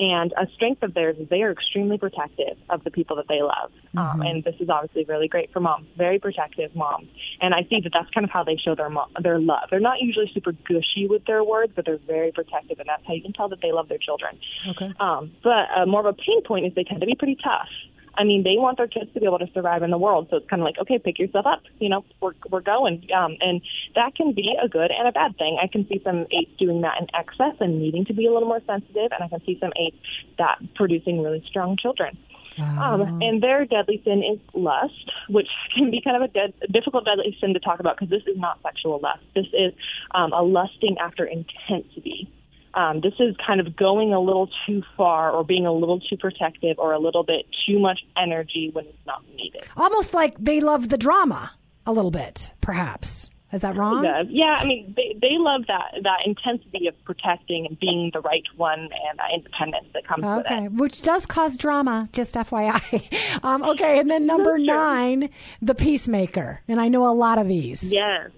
And 0.00 0.32
a 0.32 0.46
strength 0.54 0.82
of 0.82 0.94
theirs 0.94 1.16
is 1.18 1.28
they 1.28 1.42
are 1.42 1.52
extremely 1.52 1.98
protective 1.98 2.56
of 2.70 2.82
the 2.84 2.90
people 2.90 3.16
that 3.16 3.28
they 3.28 3.42
love. 3.42 3.70
Um, 3.96 4.22
and 4.22 4.42
this 4.42 4.54
is 4.58 4.70
obviously 4.70 5.04
really 5.04 5.28
great 5.28 5.52
for 5.52 5.60
moms, 5.60 5.86
very 5.96 6.18
protective 6.18 6.74
moms. 6.74 7.08
And 7.42 7.54
I 7.54 7.62
think 7.62 7.84
that 7.84 7.92
that's 7.92 8.08
kind 8.10 8.24
of 8.24 8.30
how 8.30 8.42
they 8.42 8.56
show 8.56 8.74
their 8.74 8.88
mo- 8.88 9.08
their 9.22 9.38
love. 9.38 9.68
They're 9.70 9.78
not 9.78 10.00
usually 10.00 10.30
super 10.32 10.52
gushy 10.52 11.06
with 11.06 11.26
their 11.26 11.44
words, 11.44 11.72
but 11.76 11.84
they're 11.84 11.98
very 11.98 12.32
protective, 12.32 12.78
and 12.78 12.88
that's 12.88 13.02
how 13.06 13.12
you 13.12 13.20
can 13.20 13.34
tell 13.34 13.48
that 13.50 13.60
they 13.60 13.72
love 13.72 13.88
their 13.88 13.98
children. 13.98 14.38
Okay. 14.70 14.90
Um, 15.00 15.32
but 15.42 15.68
uh, 15.76 15.86
more 15.86 16.00
of 16.00 16.06
a 16.06 16.14
pain 16.14 16.42
point 16.44 16.64
is 16.66 16.72
they 16.74 16.84
tend 16.84 17.00
to 17.00 17.06
be 17.06 17.14
pretty 17.14 17.36
tough. 17.42 17.68
I 18.14 18.24
mean, 18.24 18.42
they 18.42 18.56
want 18.56 18.76
their 18.76 18.88
kids 18.88 19.12
to 19.14 19.20
be 19.20 19.26
able 19.26 19.38
to 19.38 19.50
survive 19.52 19.82
in 19.82 19.90
the 19.90 19.98
world, 19.98 20.28
so 20.30 20.36
it's 20.36 20.48
kind 20.48 20.60
of 20.62 20.64
like, 20.64 20.78
okay, 20.78 20.98
pick 20.98 21.18
yourself 21.18 21.46
up. 21.46 21.62
You 21.78 21.88
know, 21.88 22.04
we're 22.20 22.34
we're 22.50 22.60
going, 22.60 23.06
um, 23.16 23.36
and 23.40 23.60
that 23.94 24.14
can 24.14 24.32
be 24.32 24.56
a 24.62 24.68
good 24.68 24.90
and 24.90 25.08
a 25.08 25.12
bad 25.12 25.36
thing. 25.38 25.58
I 25.62 25.66
can 25.66 25.86
see 25.88 26.00
some 26.04 26.26
eights 26.30 26.52
doing 26.58 26.82
that 26.82 27.00
in 27.00 27.06
excess 27.14 27.56
and 27.60 27.80
needing 27.80 28.04
to 28.06 28.14
be 28.14 28.26
a 28.26 28.32
little 28.32 28.48
more 28.48 28.60
sensitive, 28.66 29.12
and 29.12 29.22
I 29.22 29.28
can 29.28 29.40
see 29.46 29.58
some 29.60 29.72
eights 29.76 29.96
that 30.38 30.58
producing 30.74 31.22
really 31.22 31.44
strong 31.48 31.76
children. 31.76 32.16
Um, 32.58 33.22
and 33.22 33.42
their 33.42 33.64
deadly 33.64 34.02
sin 34.04 34.22
is 34.22 34.38
lust, 34.54 35.10
which 35.28 35.48
can 35.74 35.90
be 35.90 36.02
kind 36.02 36.16
of 36.16 36.22
a 36.22 36.32
dead, 36.32 36.52
difficult 36.70 37.04
deadly 37.04 37.36
sin 37.40 37.54
to 37.54 37.60
talk 37.60 37.80
about 37.80 37.96
because 37.96 38.10
this 38.10 38.22
is 38.26 38.38
not 38.38 38.60
sexual 38.62 39.00
lust. 39.02 39.22
This 39.34 39.46
is 39.52 39.72
um, 40.14 40.32
a 40.32 40.42
lusting 40.42 40.96
after 40.98 41.24
intensity. 41.24 42.30
Um, 42.74 43.00
this 43.00 43.14
is 43.18 43.34
kind 43.44 43.60
of 43.60 43.76
going 43.76 44.12
a 44.12 44.20
little 44.20 44.48
too 44.66 44.82
far 44.96 45.30
or 45.30 45.44
being 45.44 45.66
a 45.66 45.72
little 45.72 46.00
too 46.00 46.16
protective 46.16 46.78
or 46.78 46.92
a 46.92 46.98
little 46.98 47.24
bit 47.24 47.46
too 47.66 47.78
much 47.78 48.00
energy 48.16 48.70
when 48.72 48.86
it's 48.86 49.06
not 49.06 49.24
needed. 49.34 49.64
Almost 49.76 50.14
like 50.14 50.36
they 50.38 50.60
love 50.60 50.88
the 50.88 50.98
drama 50.98 51.52
a 51.86 51.92
little 51.92 52.10
bit, 52.10 52.52
perhaps. 52.60 53.30
Is 53.52 53.62
that 53.62 53.76
wrong? 53.76 54.04
Yeah, 54.28 54.56
I 54.60 54.64
mean, 54.64 54.94
they, 54.96 55.16
they 55.20 55.32
love 55.32 55.62
that 55.66 56.02
that 56.04 56.20
intensity 56.24 56.86
of 56.86 56.94
protecting 57.04 57.66
and 57.66 57.78
being 57.80 58.10
the 58.12 58.20
right 58.20 58.44
one 58.56 58.78
and 58.78 59.18
that 59.18 59.30
independence 59.34 59.86
that 59.92 60.06
comes 60.06 60.24
with 60.24 60.46
it. 60.46 60.52
Okay, 60.52 60.68
which 60.68 61.02
does 61.02 61.26
cause 61.26 61.56
drama, 61.56 62.08
just 62.12 62.36
FYI. 62.36 63.02
um, 63.42 63.64
okay, 63.64 63.98
and 63.98 64.08
then 64.08 64.24
number 64.24 64.56
nine, 64.56 65.30
the 65.60 65.74
peacemaker. 65.74 66.60
And 66.68 66.80
I 66.80 66.86
know 66.86 67.08
a 67.08 67.12
lot 67.12 67.38
of 67.38 67.48
these. 67.48 67.92
Yes. 67.92 68.30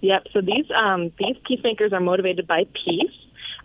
Yep. 0.00 0.26
So 0.32 0.40
these 0.40 0.66
um, 0.76 1.12
these 1.18 1.36
peacemakers 1.46 1.92
are 1.92 2.00
motivated 2.00 2.48
by 2.48 2.64
peace, 2.64 3.14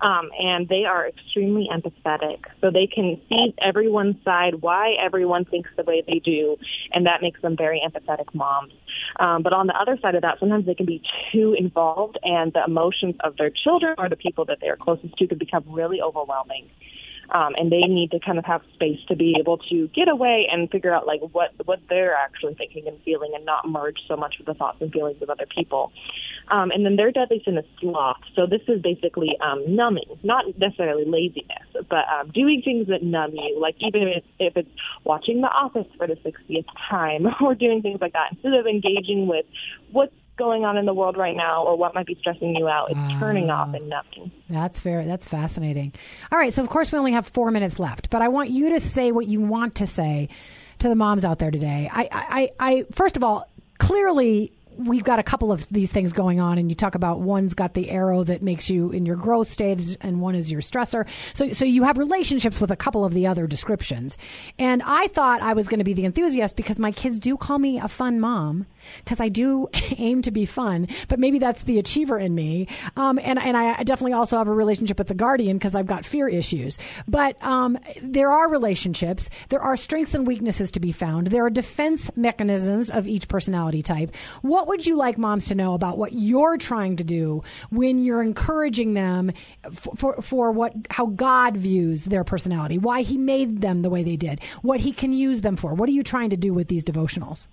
um, 0.02 0.30
and 0.40 0.68
they 0.68 0.86
are 0.86 1.08
extremely 1.08 1.68
empathetic. 1.72 2.40
So 2.62 2.72
they 2.72 2.88
can 2.88 3.20
see 3.30 3.54
everyone's 3.62 4.18
side, 4.24 4.56
why 4.62 4.96
everyone 5.04 5.46
thinks 5.46 5.70
the 5.78 5.84
way 5.84 6.04
they 6.06 6.20
do, 6.20 6.58
and 6.92 7.06
that 7.06 7.22
makes 7.22 7.42
them 7.42 7.56
very 7.58 7.82
empathetic 7.86 8.34
moms. 8.34 8.74
Um, 9.20 9.44
but 9.44 9.54
on 9.54 9.68
the 9.68 9.80
other 9.80 9.98
side 10.02 10.16
of 10.16 10.22
that, 10.22 10.40
sometimes 10.40 10.66
they 10.66 10.76
can 10.76 10.86
be 10.86 11.02
too 11.32 11.56
involved, 11.58 12.18
and 12.24 12.54
the 12.54 12.64
emotions 12.66 13.16
of 13.24 13.38
their 13.38 13.50
children 13.50 13.96
or 13.98 14.10
the 14.10 14.16
people 14.16 14.46
that 14.46 14.60
they 14.62 14.68
are 14.68 14.78
closest 14.78 15.16
to 15.18 15.28
can 15.28 15.38
become 15.38 15.64
really 15.68 16.02
overwhelming. 16.02 16.70
Um, 17.30 17.56
and 17.58 17.72
they 17.72 17.82
need 17.82 18.12
to 18.12 18.20
kind 18.20 18.38
of 18.38 18.46
have 18.46 18.62
space 18.76 19.00
to 19.08 19.16
be 19.16 19.36
able 19.40 19.58
to 19.70 19.88
get 19.96 20.08
away 20.08 20.48
and 20.52 20.70
figure 20.70 20.94
out 20.94 21.08
like 21.08 21.22
what 21.32 21.54
what 21.66 21.80
they're 21.90 22.14
actually 22.14 22.54
thinking 22.54 22.88
and 22.88 23.02
feeling, 23.04 23.32
and 23.34 23.44
not 23.46 23.68
merge 23.68 23.98
so 24.08 24.16
much 24.16 24.36
with 24.38 24.46
the 24.46 24.54
thoughts 24.54 24.78
and 24.80 24.92
feelings 24.92 25.20
of 25.24 25.30
other 25.32 25.48
people. 25.48 25.92
Um, 26.50 26.72
and 26.72 26.86
then 26.86 26.96
their 26.96 27.12
deadly 27.12 27.42
sin 27.44 27.58
is 27.58 27.66
sloth. 27.80 28.18
So 28.36 28.46
this 28.46 28.62
is 28.68 28.82
basically 28.82 29.38
um, 29.42 29.76
numbing, 29.76 30.20
not 30.24 30.46
necessarily 30.58 31.06
laziness, 31.06 31.66
but 31.90 32.06
um, 32.08 32.32
doing 32.32 32.62
things 32.64 32.88
that 32.88 33.04
numb 33.04 33.32
you. 33.34 33.60
Like 33.60 33.76
even 33.80 34.04
if 34.04 34.18
it's, 34.18 34.28
if 34.40 34.58
it's 34.58 34.70
watching 35.04 35.42
The 35.42 35.48
Office 35.48 35.88
for 35.98 36.08
the 36.08 36.16
60th 36.16 36.66
time 36.90 37.28
or 37.42 37.56
doing 37.56 37.82
things 37.82 38.00
like 38.02 38.14
that, 38.14 38.32
instead 38.32 38.54
of 38.54 38.68
engaging 38.68 39.28
with 39.28 39.46
what's 39.92 40.14
going 40.38 40.66
on 40.66 40.78
in 40.78 40.86
the 40.86 40.94
world 40.94 41.18
right 41.18 41.36
now 41.36 41.64
or 41.64 41.78
what 41.78 41.96
might 41.96 42.06
be 42.06 42.16
stressing 42.20 42.56
you 42.56 42.68
out, 42.68 42.92
it's 42.92 43.20
turning 43.20 43.50
off 43.50 43.74
and 43.74 43.90
numbing. 43.90 44.32
That's 44.50 44.82
very 44.82 45.06
that's 45.06 45.28
fascinating. 45.28 45.94
All 46.32 46.38
right, 46.38 46.54
so 46.54 46.62
of 46.62 46.70
course 46.70 46.92
we 46.92 46.98
only 46.98 47.14
have 47.14 47.26
four 47.26 47.52
minutes 47.52 47.80
left, 47.80 48.10
but 48.10 48.22
I 48.22 48.28
want 48.28 48.50
you 48.50 48.72
to 48.72 48.80
say 48.80 49.12
what 49.12 49.28
you 49.28 49.40
want 49.42 49.76
to 49.76 49.88
say 49.88 50.30
to 50.80 50.90
the 50.90 50.96
moms 50.96 51.24
out 51.24 51.40
there 51.40 51.52
today. 51.52 51.90
I, 51.92 52.10
I, 52.12 52.50
I 52.60 52.86
first 52.92 53.16
of 53.16 53.24
all, 53.24 53.50
clearly 53.78 54.52
we've 54.78 55.04
got 55.04 55.20
a 55.20 55.24
couple 55.24 55.52
of 55.52 55.68
these 55.70 55.92
things 55.92 56.14
going 56.14 56.40
on 56.40 56.58
and 56.58 56.70
you 56.70 56.76
talk 56.76 56.96
about 56.96 57.20
one's 57.20 57.54
got 57.54 57.74
the 57.74 57.90
arrow 57.90 58.24
that 58.24 58.42
makes 58.42 58.70
you 58.70 58.92
in 58.92 59.06
your 59.06 59.16
growth 59.16 59.52
stage 59.52 59.98
and 60.02 60.22
one 60.22 60.36
is 60.36 60.52
your 60.52 60.62
stressor 60.62 61.06
so 61.34 61.52
so 61.52 61.66
you 61.66 61.84
have 61.84 61.98
relationships 61.98 62.60
with 62.60 62.72
a 62.72 62.76
couple 62.76 63.06
of 63.06 63.14
the 63.14 63.28
other 63.28 63.48
descriptions 63.48 64.18
and 64.60 64.82
i 64.84 65.08
thought 65.08 65.42
i 65.42 65.54
was 65.54 65.68
going 65.68 65.80
to 65.80 65.84
be 65.84 65.94
the 65.94 66.06
enthusiast 66.06 66.56
because 66.56 66.80
my 66.80 66.92
kids 66.92 67.20
do 67.20 67.38
call 67.38 67.60
me 67.60 67.80
a 67.80 67.88
fun 67.88 68.20
mom 68.20 68.66
because 69.04 69.20
I 69.20 69.30
do 69.30 69.68
aim 69.98 70.22
to 70.24 70.32
be 70.32 70.46
fun, 70.46 70.88
but 71.08 71.20
maybe 71.20 71.40
that's 71.40 71.64
the 71.64 71.80
achiever 71.80 72.18
in 72.18 72.36
me. 72.36 72.68
Um, 72.96 73.20
and, 73.22 73.40
and 73.40 73.58
I 73.58 73.84
definitely 73.84 74.14
also 74.14 74.38
have 74.38 74.48
a 74.48 74.54
relationship 74.54 74.98
with 74.98 75.08
the 75.08 75.14
guardian 75.14 75.58
because 75.58 75.76
I've 75.76 75.88
got 75.88 76.06
fear 76.06 76.28
issues. 76.28 76.78
But 77.08 77.42
um, 77.44 77.78
there 78.02 78.32
are 78.32 78.50
relationships, 78.50 79.30
there 79.50 79.62
are 79.62 79.76
strengths 79.76 80.14
and 80.14 80.26
weaknesses 80.26 80.72
to 80.72 80.80
be 80.80 80.92
found, 80.92 81.28
there 81.28 81.46
are 81.46 81.50
defense 81.50 82.10
mechanisms 82.16 82.90
of 82.90 83.08
each 83.08 83.28
personality 83.28 83.84
type. 83.84 84.16
What 84.42 84.65
would 84.68 84.86
you 84.86 84.96
like 84.96 85.18
moms 85.18 85.48
to 85.48 85.56
know 85.56 85.74
about 85.74 85.98
what 85.98 86.14
you're 86.14 86.58
trying 86.58 86.96
to 86.98 87.04
do 87.04 87.44
when 87.70 87.98
you're 87.98 88.22
encouraging 88.22 88.94
them 88.94 89.32
for, 89.72 89.96
for, 89.96 90.22
for 90.22 90.52
what 90.52 90.74
how 90.90 91.08
God 91.08 91.58
views 91.58 92.06
their 92.06 92.24
personality, 92.24 92.78
why 92.78 93.02
He 93.02 93.18
made 93.18 93.62
them 93.62 93.82
the 93.82 93.90
way 93.90 94.04
they 94.04 94.18
did, 94.18 94.42
what 94.62 94.80
He 94.80 94.92
can 94.92 95.14
use 95.14 95.42
them 95.42 95.56
for? 95.56 95.74
What 95.74 95.90
are 95.90 95.94
you 95.94 96.04
trying 96.04 96.30
to 96.30 96.38
do 96.38 96.54
with 96.54 96.68
these 96.68 96.84
devotionals? 96.84 97.48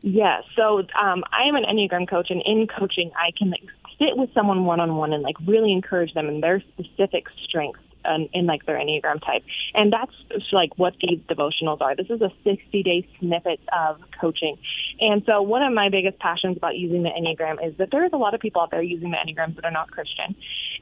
Yes. 0.00 0.42
So 0.56 0.78
um, 1.00 1.22
I 1.32 1.48
am 1.48 1.54
an 1.54 1.64
Enneagram 1.64 2.08
coach, 2.08 2.30
and 2.30 2.42
in 2.44 2.66
coaching, 2.66 3.12
I 3.16 3.30
can 3.36 3.50
like, 3.50 3.62
sit 3.98 4.16
with 4.16 4.30
someone 4.34 4.64
one 4.64 4.80
on 4.80 4.96
one 4.96 5.12
and 5.12 5.22
like 5.22 5.36
really 5.46 5.72
encourage 5.72 6.12
them 6.14 6.28
in 6.28 6.40
their 6.40 6.60
specific 6.60 7.26
strengths 7.44 7.80
and 8.04 8.28
in 8.32 8.46
like 8.46 8.66
their 8.66 8.76
Enneagram 8.76 9.24
type. 9.24 9.42
And 9.74 9.92
that's 9.92 10.12
like 10.52 10.76
what 10.78 10.94
these 11.00 11.20
devotionals 11.28 11.80
are. 11.80 11.94
This 11.96 12.10
is 12.10 12.20
a 12.20 12.30
60 12.44 12.82
day 12.82 13.08
snippet 13.18 13.60
of 13.72 14.00
coaching. 14.20 14.58
And 15.00 15.22
so 15.26 15.42
one 15.42 15.62
of 15.62 15.72
my 15.72 15.88
biggest 15.88 16.18
passions 16.18 16.56
about 16.56 16.76
using 16.76 17.02
the 17.02 17.10
Enneagram 17.10 17.64
is 17.66 17.76
that 17.78 17.90
there 17.90 18.04
is 18.04 18.12
a 18.12 18.16
lot 18.16 18.34
of 18.34 18.40
people 18.40 18.62
out 18.62 18.70
there 18.70 18.82
using 18.82 19.10
the 19.10 19.16
Enneagrams 19.16 19.56
that 19.56 19.64
are 19.64 19.70
not 19.70 19.90
Christian. 19.90 20.34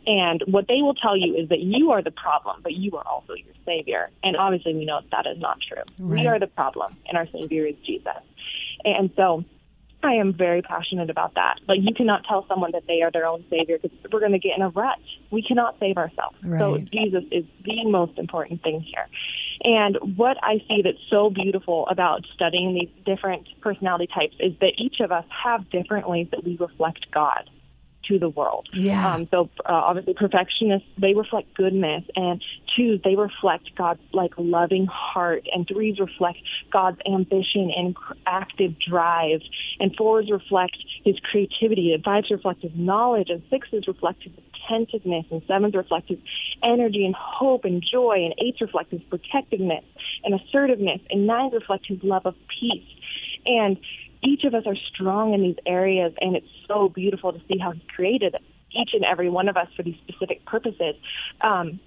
And 0.07 0.43
what 0.47 0.67
they 0.67 0.83
will 0.83 0.95
tell 0.95 1.17
you 1.17 1.37
is 1.37 1.49
that 1.51 1.61
you 1.61 1.91
are 1.91 2.03
the 2.03 2.11
problem, 2.11 2.61
but 2.63 2.73
you 2.73 2.97
are 2.97 3.07
also 3.07 3.35
your 3.35 3.55
savior. 3.67 4.11
And 4.23 4.37
obviously 4.37 4.75
we 4.75 4.85
know 4.85 5.01
that, 5.01 5.25
that 5.25 5.31
is 5.31 5.39
not 5.41 5.59
true. 5.67 5.83
Right. 5.99 6.21
We 6.21 6.27
are 6.27 6.39
the 6.39 6.47
problem 6.47 6.97
and 7.07 7.17
our 7.17 7.27
savior 7.27 7.67
is 7.67 7.77
Jesus. 7.85 8.23
And 8.85 9.11
so 9.17 9.45
I 10.03 10.15
am 10.15 10.33
very 10.33 10.63
passionate 10.63 11.11
about 11.11 11.35
that. 11.35 11.61
Like 11.69 11.79
you 11.83 11.95
cannot 11.95 12.25
tell 12.27 12.47
someone 12.49 12.73
that 12.73 12.85
they 12.87 13.03
are 13.03 13.11
their 13.11 13.27
own 13.27 13.45
savior 13.51 13.79
because 13.79 13.97
we're 14.11 14.21
going 14.21 14.33
to 14.33 14.39
get 14.39 14.57
in 14.57 14.63
a 14.63 14.71
rut. 14.71 14.99
We 15.31 15.43
cannot 15.43 15.77
save 15.79 15.97
ourselves. 15.99 16.37
So 16.59 16.79
Jesus 16.79 17.25
is 17.31 17.45
the 17.65 17.85
most 17.85 18.19
important 18.19 18.63
thing 18.63 18.81
here. 18.81 19.07
And 19.63 20.17
what 20.17 20.39
I 20.43 20.59
see 20.69 20.81
that's 20.83 20.99
so 21.11 21.29
beautiful 21.29 21.87
about 21.89 22.25
studying 22.35 22.75
these 22.75 22.89
different 23.05 23.47
personality 23.61 24.09
types 24.13 24.35
is 24.41 24.53
that 24.61 24.73
each 24.79 25.01
of 25.01 25.13
us 25.13 25.27
have 25.45 25.69
different 25.69 26.09
ways 26.09 26.29
that 26.31 26.45
we 26.45 26.57
reflect 26.57 27.11
God 27.13 27.51
to 28.11 28.19
the 28.19 28.29
world. 28.29 28.69
Yeah. 28.73 29.15
Um, 29.15 29.29
so 29.31 29.49
uh, 29.65 29.73
obviously 29.73 30.15
perfectionists, 30.15 30.89
they 30.99 31.15
reflect 31.15 31.55
goodness, 31.55 32.05
and 32.17 32.43
twos, 32.77 33.01
they 33.05 33.15
reflect 33.15 33.75
God's 33.77 34.01
like 34.13 34.33
loving 34.37 34.87
heart, 34.87 35.47
and 35.53 35.67
threes 35.67 35.99
reflect 35.99 36.39
God's 36.73 36.99
ambition 37.07 37.71
and 37.77 37.97
active 38.27 38.75
drive, 38.79 39.41
and 39.79 39.95
fours 39.97 40.29
reflect 40.31 40.77
His 41.05 41.17
creativity, 41.21 41.93
and 41.93 42.03
fives 42.03 42.31
reflect 42.31 42.63
His 42.63 42.73
knowledge, 42.75 43.31
and 43.31 43.43
sixes 43.51 43.87
reflect 43.87 44.25
His 44.25 44.33
attentiveness, 44.55 45.27
and 45.31 45.43
sevens 45.47 45.75
reflect 45.75 46.09
His 46.09 46.19
energy 46.63 47.05
and 47.07 47.15
hope 47.15 47.65
and 47.65 47.83
joy, 47.83 48.25
and 48.25 48.35
eights 48.39 48.61
reflect 48.61 48.91
His 48.91 49.03
protectiveness 49.03 49.85
and 50.25 50.35
assertiveness, 50.35 51.01
and 51.11 51.27
nines 51.27 51.53
reflect 51.55 51.87
His 51.87 52.03
love 52.03 52.27
of 52.27 52.35
peace. 52.49 52.85
And 53.47 53.79
each 54.23 54.45
of 54.45 54.55
us 54.55 54.65
are 54.67 54.77
strong 54.93 55.35
in 55.35 55.43
these 55.43 55.57
areas, 55.67 56.13
and 56.21 56.37
it's 56.37 56.49
so 56.69 56.89
beautiful 56.89 57.33
to 57.33 57.41
see 57.49 57.59
how 57.59 57.73
He 57.73 57.83
created 57.95 58.37
each 58.73 58.91
and 58.93 59.05
every 59.05 59.29
one 59.29 59.49
of 59.49 59.57
us 59.57 59.69
for 59.77 59.83
these 59.83 59.97
specific 60.07 60.45
purposes. 60.45 60.95
Um, 61.41 61.81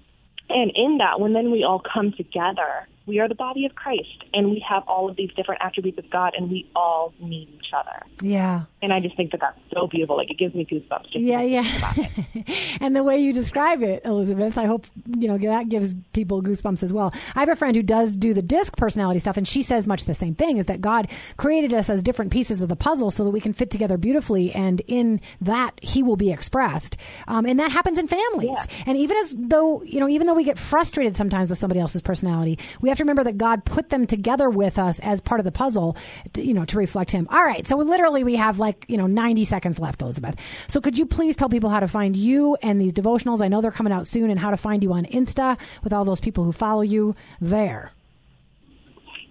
and 0.48 0.72
in 0.74 0.98
that, 0.98 1.20
when 1.20 1.32
then 1.32 1.50
we 1.50 1.64
all 1.64 1.80
come 1.80 2.12
together, 2.12 2.86
we 3.06 3.20
are 3.20 3.28
the 3.28 3.34
body 3.34 3.66
of 3.66 3.74
Christ, 3.74 4.24
and 4.32 4.50
we 4.50 4.64
have 4.66 4.82
all 4.86 5.10
of 5.10 5.16
these 5.16 5.30
different 5.36 5.60
attributes 5.62 5.98
of 5.98 6.08
God, 6.10 6.32
and 6.36 6.50
we 6.50 6.70
all 6.74 7.12
need 7.20 7.48
each 7.54 7.72
other. 7.76 8.02
Yeah. 8.22 8.62
And 8.80 8.92
I 8.92 9.00
just 9.00 9.16
think 9.16 9.32
that 9.32 9.40
that's 9.40 9.58
so 9.74 9.86
beautiful. 9.86 10.16
Like 10.16 10.30
it 10.30 10.38
gives 10.38 10.54
me 10.54 10.64
goosebumps. 10.64 11.08
Yeah, 11.12 11.42
yeah. 11.42 11.94
and 12.80 12.96
the 12.96 13.02
way 13.02 13.18
you 13.18 13.32
describe 13.32 13.82
it, 13.82 14.02
Elizabeth, 14.04 14.56
I 14.56 14.64
hope 14.64 14.86
you 15.16 15.28
know 15.28 15.36
that 15.36 15.68
gives 15.68 15.94
people 16.12 16.42
goosebumps 16.42 16.82
as 16.82 16.92
well. 16.92 17.12
I 17.34 17.40
have 17.40 17.48
a 17.50 17.56
friend 17.56 17.76
who 17.76 17.82
does 17.82 18.16
do 18.16 18.32
the 18.32 18.42
disc 18.42 18.76
personality 18.76 19.20
stuff, 19.20 19.36
and 19.36 19.46
she 19.46 19.60
says 19.60 19.86
much 19.86 20.04
the 20.04 20.14
same 20.14 20.34
thing: 20.34 20.56
is 20.56 20.66
that 20.66 20.80
God 20.80 21.10
created 21.36 21.74
us 21.74 21.90
as 21.90 22.02
different 22.02 22.32
pieces 22.32 22.62
of 22.62 22.68
the 22.70 22.76
puzzle 22.76 23.10
so 23.10 23.24
that 23.24 23.30
we 23.30 23.40
can 23.40 23.52
fit 23.52 23.70
together 23.70 23.98
beautifully, 23.98 24.50
and 24.52 24.80
in 24.86 25.20
that 25.42 25.78
He 25.82 26.02
will 26.02 26.16
be 26.16 26.30
expressed. 26.30 26.96
Um, 27.28 27.44
and 27.44 27.60
that 27.60 27.70
happens 27.70 27.98
in 27.98 28.08
families. 28.08 28.58
Yeah. 28.68 28.84
And 28.86 28.98
even 28.98 29.16
as 29.18 29.34
though 29.38 29.82
you 29.82 30.00
know, 30.00 30.08
even 30.08 30.26
though 30.26 30.34
we 30.34 30.44
get 30.44 30.58
frustrated 30.58 31.16
sometimes 31.16 31.50
with 31.50 31.58
somebody 31.58 31.80
else's 31.80 32.00
personality, 32.00 32.58
we 32.80 32.88
have 32.88 32.93
to 32.96 33.02
remember 33.02 33.24
that 33.24 33.38
God 33.38 33.64
put 33.64 33.90
them 33.90 34.06
together 34.06 34.48
with 34.48 34.78
us 34.78 35.00
as 35.00 35.20
part 35.20 35.40
of 35.40 35.44
the 35.44 35.52
puzzle, 35.52 35.96
to, 36.34 36.44
you 36.44 36.54
know, 36.54 36.64
to 36.66 36.78
reflect 36.78 37.10
Him. 37.10 37.26
All 37.30 37.44
right, 37.44 37.66
so 37.66 37.76
literally 37.76 38.24
we 38.24 38.36
have 38.36 38.58
like 38.58 38.84
you 38.88 38.96
know 38.96 39.06
ninety 39.06 39.44
seconds 39.44 39.78
left, 39.78 40.02
Elizabeth. 40.02 40.36
So 40.68 40.80
could 40.80 40.98
you 40.98 41.06
please 41.06 41.36
tell 41.36 41.48
people 41.48 41.70
how 41.70 41.80
to 41.80 41.88
find 41.88 42.16
you 42.16 42.56
and 42.62 42.80
these 42.80 42.92
devotionals? 42.92 43.40
I 43.40 43.48
know 43.48 43.60
they're 43.60 43.70
coming 43.70 43.92
out 43.92 44.06
soon, 44.06 44.30
and 44.30 44.38
how 44.38 44.50
to 44.50 44.56
find 44.56 44.82
you 44.82 44.92
on 44.92 45.04
Insta 45.06 45.58
with 45.82 45.92
all 45.92 46.04
those 46.04 46.20
people 46.20 46.44
who 46.44 46.52
follow 46.52 46.82
you 46.82 47.14
there. 47.40 47.92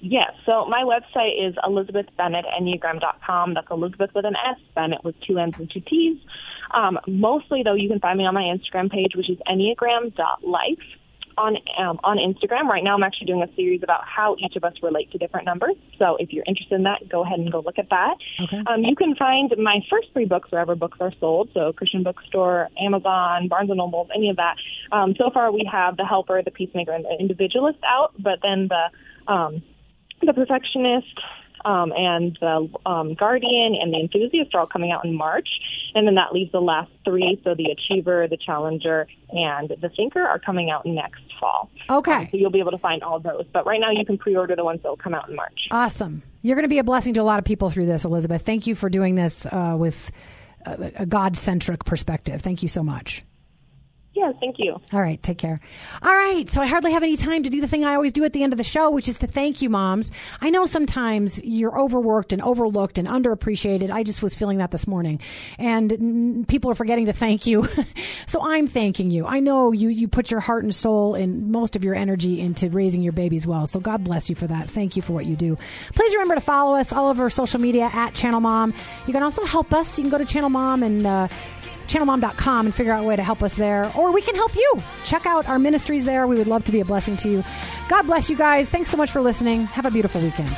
Yes. 0.06 0.34
So 0.46 0.66
my 0.66 0.84
website 0.84 1.48
is 1.48 1.56
elizabethbennettenneagram.com. 1.56 3.54
That's 3.54 3.72
Elizabeth 3.72 4.10
with 4.14 4.26
an 4.26 4.36
S, 4.36 4.60
Bennett 4.76 5.02
with 5.06 5.16
two 5.22 5.40
N's 5.40 5.56
and 5.58 5.72
two 5.72 5.80
T's. 5.80 6.18
Um, 6.74 7.00
mostly, 7.08 7.64
though, 7.64 7.76
you 7.76 7.88
can 7.88 8.00
find 8.00 8.18
me 8.18 8.26
on 8.26 8.34
my 8.34 8.42
Instagram 8.42 8.92
page, 8.92 9.16
which 9.16 9.30
is 9.30 9.38
enneagram.life. 9.48 10.84
on 11.38 11.58
um, 11.78 12.00
on 12.04 12.18
Instagram. 12.18 12.68
Right 12.68 12.84
now, 12.84 12.96
I'm 12.96 13.04
actually 13.04 13.28
doing 13.28 13.44
a 13.44 13.56
series 13.56 13.82
about 13.84 14.02
how 14.06 14.36
each 14.40 14.56
of 14.56 14.64
us 14.64 14.74
relate 14.82 15.12
to 15.12 15.18
different 15.18 15.46
numbers. 15.46 15.76
So 15.98 16.18
if 16.18 16.32
you're 16.32 16.44
interested 16.48 16.76
in 16.76 16.84
that, 16.84 17.08
go 17.10 17.24
ahead 17.24 17.40
and 17.40 17.52
go 17.52 17.60
look 17.60 17.80
at 17.80 17.90
that. 17.90 18.16
Okay. 18.44 18.64
Um, 18.68 18.84
you 18.84 18.96
can 18.96 19.16
find 19.16 19.54
my 19.58 19.80
first 19.90 20.08
three 20.14 20.26
books 20.26 20.52
wherever 20.52 20.76
books 20.76 20.98
are 21.02 21.12
sold. 21.20 21.50
So 21.54 21.74
Christian 21.74 22.04
Bookstore, 22.04 22.70
Amazon, 22.80 23.48
Barnes 23.48 23.70
and 23.70 23.78
Noble, 23.78 24.08
any 24.16 24.30
of 24.30 24.38
that. 24.38 24.56
Um, 24.92 25.16
so 25.18 25.30
far, 25.34 25.52
we 25.52 25.68
have 25.72 25.98
the 25.98 26.06
Helper, 26.06 26.42
the 26.44 26.52
Peacemaker, 26.52 26.92
and 26.92 27.06
the 27.06 27.16
Individualist 27.20 27.80
out. 27.86 28.14
But 28.20 28.40
then 28.42 28.70
the 28.70 29.32
um, 29.32 29.64
the 30.22 30.34
Perfectionist, 30.34 31.20
um, 31.66 31.92
and 31.96 32.38
the 32.40 32.70
um, 32.86 33.14
Guardian 33.14 33.76
and 33.80 33.94
the 33.94 34.00
Enthusiast 34.00 34.54
are 34.54 34.62
all 34.62 34.68
coming 34.68 34.92
out 34.92 35.06
in 35.06 35.14
March. 35.16 35.48
And 35.96 36.08
then 36.08 36.16
that 36.16 36.34
leaves 36.34 36.52
the 36.52 36.62
last 36.62 36.92
three. 37.06 37.40
So 37.44 37.56
the 37.56 37.72
Achiever, 37.72 38.28
the 38.28 38.38
Challenger, 38.38 39.08
and 39.30 39.70
the 39.70 39.90
Thinker 39.90 40.22
are 40.22 40.40
coming 40.40 40.70
out 40.70 40.86
next 40.86 41.22
fall. 41.40 41.70
Okay. 41.90 42.12
Um, 42.12 42.28
so 42.32 42.38
you'll 42.38 42.52
be 42.52 42.60
able 42.60 42.72
to 42.72 42.78
find 42.78 43.04
all 43.04 43.20
those. 43.20 43.46
But 43.54 43.66
right 43.66 43.80
now 43.80 43.92
you 43.92 44.06
can 44.06 44.18
pre 44.18 44.36
order 44.36 44.56
the 44.56 44.64
ones 44.64 44.82
that 44.84 44.90
will 44.90 44.98
come 44.98 45.14
out 45.14 45.30
in 45.30 45.36
March. 45.36 45.68
Awesome. 45.72 46.24
You're 46.42 46.56
going 46.56 46.64
to 46.64 46.70
be 46.70 46.80
a 46.80 46.84
blessing 46.84 47.14
to 47.14 47.22
a 47.22 47.24
lot 47.24 47.40
of 47.40 47.46
people 47.46 47.70
through 47.70 47.86
this, 47.86 48.06
Elizabeth. 48.06 48.42
Thank 48.42 48.68
you 48.68 48.76
for 48.76 48.90
doing 48.90 49.16
this 49.16 49.46
uh, 49.46 49.76
with 49.78 50.12
a, 50.66 50.92
a 50.98 51.06
God 51.06 51.38
centric 51.38 51.86
perspective. 51.86 52.42
Thank 52.42 52.64
you 52.64 52.70
so 52.70 52.84
much. 52.84 53.24
Yeah, 54.16 54.32
thank 54.40 54.58
you. 54.60 54.80
All 54.92 55.02
right, 55.02 55.22
take 55.24 55.40
care. 55.40 55.60
All 56.04 56.16
right, 56.16 56.48
so 56.48 56.62
I 56.62 56.68
hardly 56.68 56.92
have 56.92 57.02
any 57.02 57.18
time 57.18 57.42
to 57.44 57.50
do 57.50 57.60
the 57.60 57.68
thing 57.68 57.84
I 57.84 57.96
always 57.96 58.12
do 58.12 58.24
at 58.24 58.32
the 58.32 58.44
end 58.44 58.54
of 58.54 58.58
the 58.58 58.64
show, 58.64 58.92
which 58.92 59.08
is 59.08 59.18
to 59.20 59.28
thank 59.28 59.64
you, 59.64 59.72
moms. 59.72 60.12
I 60.40 60.52
know 60.52 60.68
sometimes 60.68 61.42
you're 61.44 61.80
overworked 61.80 62.32
and 62.32 62.40
overlooked 62.40 63.00
and 63.00 63.08
underappreciated. 63.08 63.90
I 63.90 64.04
just 64.04 64.22
was 64.22 64.36
feeling 64.36 64.60
that 64.60 64.70
this 64.70 64.86
morning, 64.86 65.20
and 65.58 66.48
people 66.48 66.70
are 66.70 66.76
forgetting 66.76 67.08
to 67.08 67.14
thank 67.14 67.48
you. 67.48 67.68
so 68.28 68.40
I'm 68.44 68.68
thanking 68.68 69.10
you. 69.10 69.26
I 69.26 69.40
know 69.40 69.72
you 69.72 69.90
you 69.90 70.08
put 70.08 70.30
your 70.30 70.42
heart 70.42 70.64
and 70.64 70.76
soul 70.76 71.16
and 71.16 71.52
most 71.52 71.76
of 71.76 71.84
your 71.84 71.96
energy 71.96 72.40
into 72.40 72.70
raising 72.70 73.02
your 73.02 73.14
babies 73.14 73.48
well. 73.48 73.66
So 73.66 73.80
God 73.80 74.04
bless 74.04 74.30
you 74.30 74.36
for 74.36 74.46
that. 74.46 74.70
Thank 74.70 74.96
you 74.96 75.02
for 75.02 75.14
what 75.14 75.26
you 75.26 75.36
do. 75.36 75.58
Please 75.96 76.14
remember 76.14 76.36
to 76.36 76.42
follow 76.42 76.76
us 76.76 76.94
all 76.94 77.10
over 77.10 77.32
social 77.32 77.60
media 77.60 77.90
at 77.92 78.14
Channel 78.14 78.42
Mom. 78.42 78.76
You 79.08 79.14
can 79.14 79.24
also 79.24 79.44
help 79.44 79.74
us. 79.74 79.98
You 79.98 80.04
can 80.04 80.12
go 80.12 80.20
to 80.20 80.26
Channel 80.26 80.52
Mom 80.52 80.84
and. 80.84 81.08
Uh, 81.08 81.28
channelmom.com 81.88 82.66
and 82.66 82.76
figure 82.76 82.94
out 82.94 83.04
a 83.04 83.08
way 83.08 83.16
to 83.16 83.24
help 83.24 83.42
us 83.44 83.56
there, 83.56 83.92
or 83.96 84.12
we 84.12 84.22
can 84.22 84.36
help 84.36 84.56
you. 84.56 84.84
Check 85.04 85.26
out 85.26 85.48
our 85.48 85.60
ministries 85.60 86.06
there. 86.06 86.28
We 86.28 86.36
would 86.36 86.48
love 86.48 86.64
to 86.66 86.72
be 86.72 86.80
a 86.80 86.86
blessing 86.86 87.18
to 87.18 87.30
you. 87.30 87.44
God 87.90 88.04
bless 88.04 88.30
you 88.30 88.36
guys. 88.36 88.70
Thanks 88.70 88.90
so 88.90 88.98
much 88.98 89.12
for 89.12 89.22
listening. 89.22 89.66
Have 89.66 89.86
a 89.86 89.92
beautiful 89.92 90.22
weekend. 90.22 90.56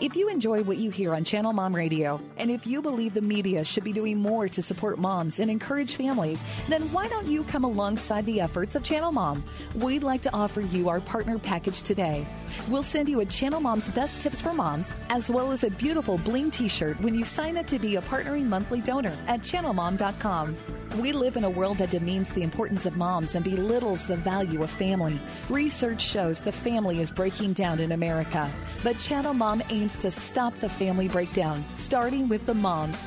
If 0.00 0.16
you 0.16 0.30
enjoy 0.30 0.62
what 0.62 0.78
you 0.78 0.88
hear 0.90 1.14
on 1.14 1.24
Channel 1.24 1.52
Mom 1.52 1.76
Radio, 1.76 2.22
and 2.38 2.50
if 2.50 2.66
you 2.66 2.80
believe 2.80 3.12
the 3.12 3.20
media 3.20 3.62
should 3.62 3.84
be 3.84 3.92
doing 3.92 4.18
more 4.18 4.48
to 4.48 4.62
support 4.62 4.98
moms 4.98 5.40
and 5.40 5.50
encourage 5.50 5.94
families, 5.94 6.42
then 6.70 6.80
why 6.90 7.06
don't 7.06 7.26
you 7.26 7.44
come 7.44 7.64
alongside 7.64 8.24
the 8.24 8.40
efforts 8.40 8.74
of 8.74 8.82
Channel 8.82 9.12
Mom? 9.12 9.44
We'd 9.74 10.02
like 10.02 10.22
to 10.22 10.34
offer 10.34 10.62
you 10.62 10.88
our 10.88 11.00
partner 11.00 11.38
package 11.38 11.82
today. 11.82 12.26
We'll 12.70 12.82
send 12.82 13.10
you 13.10 13.20
a 13.20 13.26
Channel 13.26 13.60
Mom's 13.60 13.90
Best 13.90 14.22
Tips 14.22 14.40
for 14.40 14.54
Moms, 14.54 14.90
as 15.10 15.30
well 15.30 15.52
as 15.52 15.64
a 15.64 15.70
beautiful 15.70 16.16
bling 16.16 16.50
t 16.50 16.66
shirt 16.66 16.98
when 17.02 17.14
you 17.14 17.26
sign 17.26 17.58
up 17.58 17.66
to 17.66 17.78
be 17.78 17.96
a 17.96 18.00
partnering 18.00 18.46
monthly 18.46 18.80
donor 18.80 19.14
at 19.28 19.40
channelmom.com. 19.40 20.56
We 20.98 21.12
live 21.12 21.36
in 21.36 21.44
a 21.44 21.50
world 21.50 21.78
that 21.78 21.90
demeans 21.90 22.30
the 22.30 22.42
importance 22.42 22.84
of 22.84 22.96
moms 22.96 23.36
and 23.36 23.44
belittles 23.44 24.06
the 24.06 24.16
value 24.16 24.62
of 24.64 24.70
family. 24.70 25.20
Research 25.48 26.00
shows 26.00 26.40
the 26.40 26.50
family 26.50 27.00
is 27.00 27.12
breaking 27.12 27.52
down 27.52 27.78
in 27.78 27.92
America, 27.92 28.50
but 28.82 28.98
Channel 28.98 29.34
Mom 29.34 29.62
aims 29.70 30.00
to 30.00 30.10
stop 30.10 30.52
the 30.56 30.68
family 30.68 31.06
breakdown, 31.06 31.64
starting 31.74 32.28
with 32.28 32.44
the 32.44 32.54
moms. 32.54 33.06